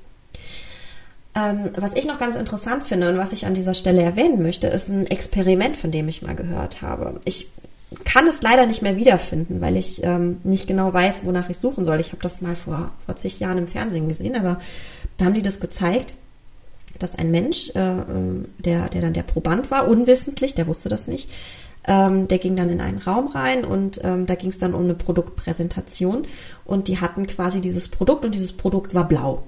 [1.36, 4.68] Ähm, was ich noch ganz interessant finde und was ich an dieser Stelle erwähnen möchte,
[4.68, 7.20] ist ein Experiment, von dem ich mal gehört habe.
[7.26, 7.48] Ich
[8.06, 11.86] kann es leider nicht mehr wiederfinden, weil ich ähm, nicht genau weiß, wonach ich suchen
[11.86, 12.00] soll.
[12.00, 14.60] Ich habe das mal vor, vor zig Jahren im Fernsehen gesehen, aber
[15.18, 16.14] da haben die das gezeigt,
[17.00, 21.08] dass ein Mensch, äh, ähm, der, der dann der Proband war, unwissentlich, der wusste das
[21.08, 21.30] nicht,
[21.86, 24.84] ähm, der ging dann in einen Raum rein und ähm, da ging es dann um
[24.84, 26.26] eine Produktpräsentation
[26.66, 29.44] und die hatten quasi dieses Produkt und dieses Produkt war blau.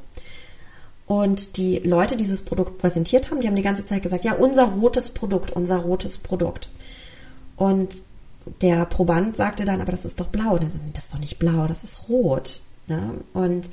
[1.07, 4.33] Und die Leute, die dieses Produkt präsentiert haben, die haben die ganze Zeit gesagt, ja,
[4.33, 6.67] unser rotes Produkt, unser rotes Produkt.
[7.55, 8.03] Und
[8.61, 10.57] der Proband sagte dann, aber das ist doch blau.
[10.57, 12.61] So, das ist doch nicht blau, das ist rot.
[12.87, 13.15] Ne?
[13.33, 13.69] Und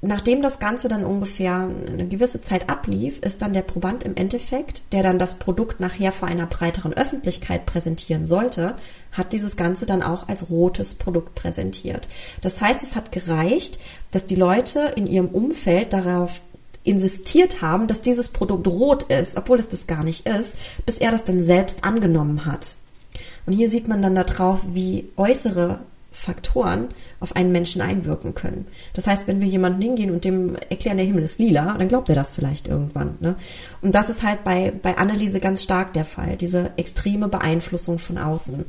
[0.00, 4.82] nachdem das Ganze dann ungefähr eine gewisse Zeit ablief, ist dann der Proband im Endeffekt,
[4.92, 8.76] der dann das Produkt nachher vor einer breiteren Öffentlichkeit präsentieren sollte,
[9.12, 12.08] hat dieses Ganze dann auch als rotes Produkt präsentiert.
[12.40, 13.78] Das heißt, es hat gereicht,
[14.10, 16.42] dass die Leute in ihrem Umfeld darauf
[16.84, 21.12] insistiert haben, dass dieses Produkt rot ist, obwohl es das gar nicht ist, bis er
[21.12, 22.74] das dann selbst angenommen hat.
[23.46, 25.80] Und hier sieht man dann da drauf, wie äußere
[26.12, 26.88] Faktoren
[27.20, 28.66] auf einen Menschen einwirken können.
[28.92, 32.08] Das heißt, wenn wir jemanden hingehen und dem erklären, der Himmel ist lila, dann glaubt
[32.08, 33.16] er das vielleicht irgendwann.
[33.20, 33.36] Ne?
[33.80, 38.18] Und das ist halt bei, bei Anneliese ganz stark der Fall, diese extreme Beeinflussung von
[38.18, 38.64] außen.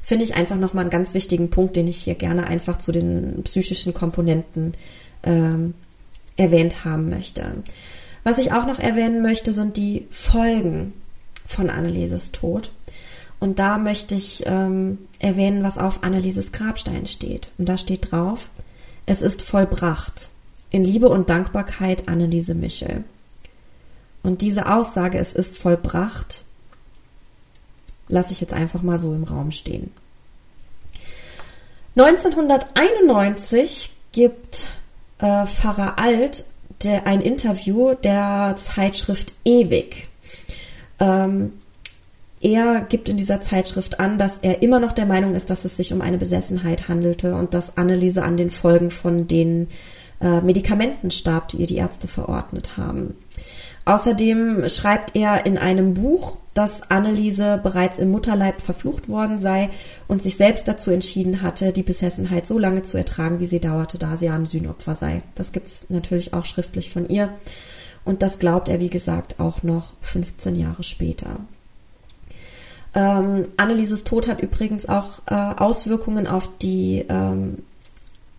[0.00, 3.42] Finde ich einfach nochmal einen ganz wichtigen Punkt, den ich hier gerne einfach zu den
[3.44, 4.74] psychischen Komponenten
[5.24, 5.74] ähm,
[6.36, 7.44] erwähnt haben möchte.
[8.24, 10.94] Was ich auch noch erwähnen möchte, sind die Folgen
[11.44, 12.70] von Annelieses Tod.
[13.40, 17.50] Und da möchte ich ähm, erwähnen, was auf Annelieses Grabstein steht.
[17.58, 18.50] Und da steht drauf,
[19.06, 20.28] es ist vollbracht.
[20.70, 23.04] In Liebe und Dankbarkeit Anneliese Michel.
[24.22, 26.44] Und diese Aussage, es ist vollbracht,
[28.08, 29.92] lasse ich jetzt einfach mal so im Raum stehen.
[31.96, 34.68] 1991 gibt
[35.18, 36.44] äh, Pfarrer Alt
[36.84, 40.08] der, ein Interview der Zeitschrift Ewig.
[41.00, 41.54] Ähm,
[42.40, 45.76] er gibt in dieser Zeitschrift an, dass er immer noch der Meinung ist, dass es
[45.76, 49.68] sich um eine Besessenheit handelte und dass Anneliese an den Folgen von den
[50.20, 53.16] äh, Medikamenten starb, die ihr die Ärzte verordnet haben.
[53.84, 59.70] Außerdem schreibt er in einem Buch, dass Anneliese bereits im Mutterleib verflucht worden sei
[60.08, 63.96] und sich selbst dazu entschieden hatte, die Besessenheit so lange zu ertragen, wie sie dauerte,
[63.96, 65.22] da sie ein Sühnopfer sei.
[65.36, 67.30] Das gibt's natürlich auch schriftlich von ihr.
[68.04, 71.40] Und das glaubt er, wie gesagt, auch noch 15 Jahre später.
[72.98, 77.58] Ähm, Annelieses Tod hat übrigens auch äh, Auswirkungen auf die ähm,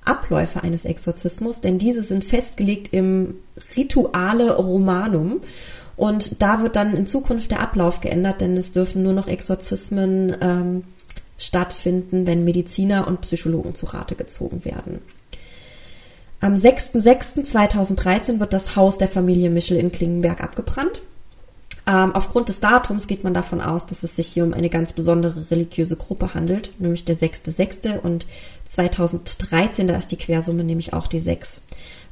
[0.03, 3.35] Abläufe eines Exorzismus, denn diese sind festgelegt im
[3.77, 5.39] Rituale Romanum.
[5.95, 10.35] Und da wird dann in Zukunft der Ablauf geändert, denn es dürfen nur noch Exorzismen
[10.41, 10.83] ähm,
[11.37, 14.99] stattfinden, wenn Mediziner und Psychologen zu Rate gezogen werden.
[16.41, 21.01] Am 6.6.2013 wird das Haus der Familie Michel in Klingenberg abgebrannt.
[21.89, 24.93] Ähm, aufgrund des Datums geht man davon aus, dass es sich hier um eine ganz
[24.93, 27.97] besondere religiöse Gruppe handelt, nämlich der 6.6.
[27.97, 28.27] und
[28.65, 31.63] 2013, da ist die Quersumme nämlich auch die 6.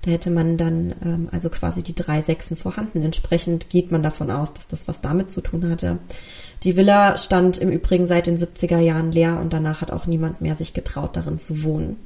[0.02, 3.04] Da hätte man dann ähm, also quasi die drei Sechsen vorhanden.
[3.04, 6.00] Entsprechend geht man davon aus, dass das was damit zu tun hatte.
[6.64, 10.42] Die Villa stand im Übrigen seit den 70er Jahren leer und danach hat auch niemand
[10.42, 11.98] mehr sich getraut, darin zu wohnen.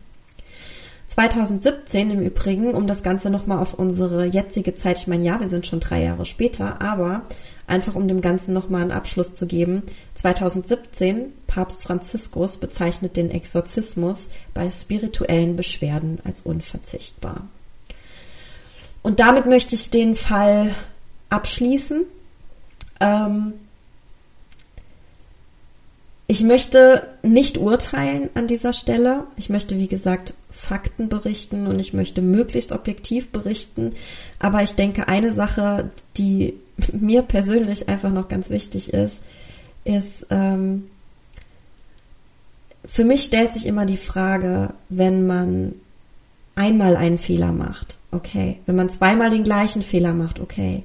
[1.12, 5.50] 2017 im Übrigen, um das Ganze nochmal auf unsere jetzige Zeit, ich meine, ja, wir
[5.50, 7.24] sind schon drei Jahre später, aber
[7.68, 9.84] einfach um dem Ganzen nochmal einen Abschluss zu geben,
[10.14, 17.42] 2017, Papst Franziskus bezeichnet den Exorzismus bei spirituellen Beschwerden als unverzichtbar.
[19.02, 20.74] Und damit möchte ich den Fall
[21.30, 22.06] abschließen.
[23.02, 23.54] Ähm,
[26.32, 29.26] ich möchte nicht urteilen an dieser Stelle.
[29.36, 33.92] Ich möchte, wie gesagt, Fakten berichten und ich möchte möglichst objektiv berichten.
[34.40, 36.54] Aber ich denke, eine Sache, die
[36.94, 39.20] mir persönlich einfach noch ganz wichtig ist,
[39.84, 40.88] ist, ähm,
[42.86, 45.76] für mich stellt sich immer die Frage, wenn man
[46.56, 48.60] einmal einen Fehler macht, okay.
[48.66, 50.84] Wenn man zweimal den gleichen Fehler macht, okay.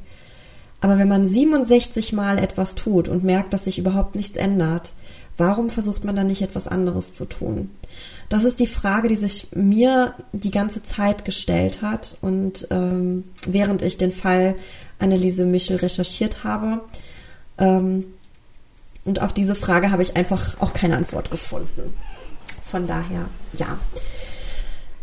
[0.80, 4.92] Aber wenn man 67 Mal etwas tut und merkt, dass sich überhaupt nichts ändert,
[5.36, 7.70] Warum versucht man dann nicht etwas anderes zu tun?
[8.28, 13.82] Das ist die Frage, die sich mir die ganze Zeit gestellt hat und ähm, während
[13.82, 14.56] ich den Fall
[14.98, 16.80] Anneliese Michel recherchiert habe.
[17.58, 18.06] Ähm,
[19.04, 21.94] und auf diese Frage habe ich einfach auch keine Antwort gefunden.
[22.62, 23.78] Von daher, ja.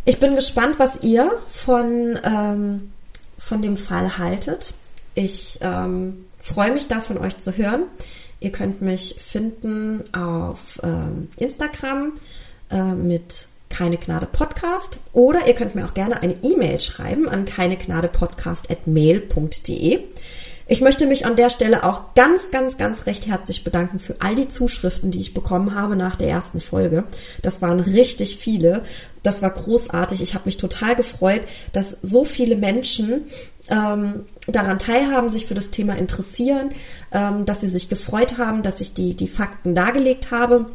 [0.04, 2.92] Ich bin gespannt, was ihr von, ähm,
[3.38, 4.74] von dem Fall haltet.
[5.16, 7.84] Ich ähm, freue mich da von euch zu hören.
[8.44, 12.12] Ihr könnt mich finden auf ähm, Instagram
[12.70, 17.46] äh, mit keine Gnade Podcast oder ihr könnt mir auch gerne eine E-Mail schreiben an
[17.46, 20.00] keinegnadepodcast@mail.de.
[20.68, 24.36] Ich möchte mich an der Stelle auch ganz, ganz, ganz recht herzlich bedanken für all
[24.36, 27.06] die Zuschriften, die ich bekommen habe nach der ersten Folge.
[27.42, 28.84] Das waren richtig viele.
[29.24, 30.22] Das war großartig.
[30.22, 33.22] Ich habe mich total gefreut, dass so viele Menschen
[33.70, 36.72] ähm, daran teilhaben, sich für das Thema interessieren,
[37.12, 40.68] ähm, dass sie sich gefreut haben, dass ich die, die Fakten dargelegt habe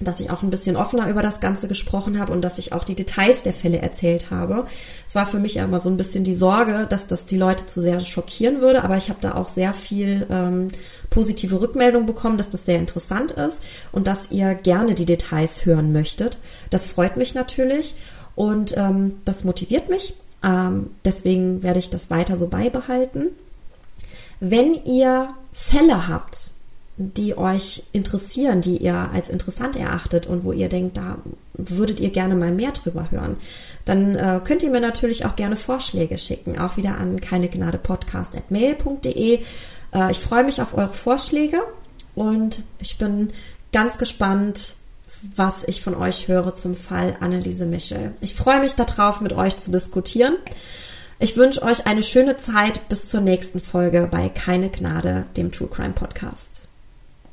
[0.00, 2.82] dass ich auch ein bisschen offener über das Ganze gesprochen habe und dass ich auch
[2.82, 4.66] die Details der Fälle erzählt habe.
[5.06, 7.66] Es war für mich ja immer so ein bisschen die Sorge, dass das die Leute
[7.66, 10.68] zu sehr schockieren würde, aber ich habe da auch sehr viel ähm,
[11.10, 13.62] positive Rückmeldung bekommen, dass das sehr interessant ist
[13.92, 16.38] und dass ihr gerne die Details hören möchtet.
[16.70, 17.94] Das freut mich natürlich
[18.34, 20.14] und ähm, das motiviert mich.
[20.44, 23.28] Ähm, deswegen werde ich das weiter so beibehalten.
[24.40, 26.54] Wenn ihr Fälle habt,
[26.96, 31.18] die euch interessieren, die ihr als interessant erachtet und wo ihr denkt, da
[31.54, 33.36] würdet ihr gerne mal mehr drüber hören,
[33.84, 39.40] dann äh, könnt ihr mir natürlich auch gerne Vorschläge schicken, auch wieder an keinegnadepodcast.mail.de.
[39.92, 41.58] Äh, ich freue mich auf eure Vorschläge
[42.14, 43.32] und ich bin
[43.72, 44.76] ganz gespannt,
[45.36, 48.12] was ich von euch höre zum Fall Anneliese Michel.
[48.20, 50.36] Ich freue mich darauf, mit euch zu diskutieren.
[51.18, 55.68] Ich wünsche euch eine schöne Zeit bis zur nächsten Folge bei Keine Gnade, dem True
[55.68, 56.68] Crime Podcast.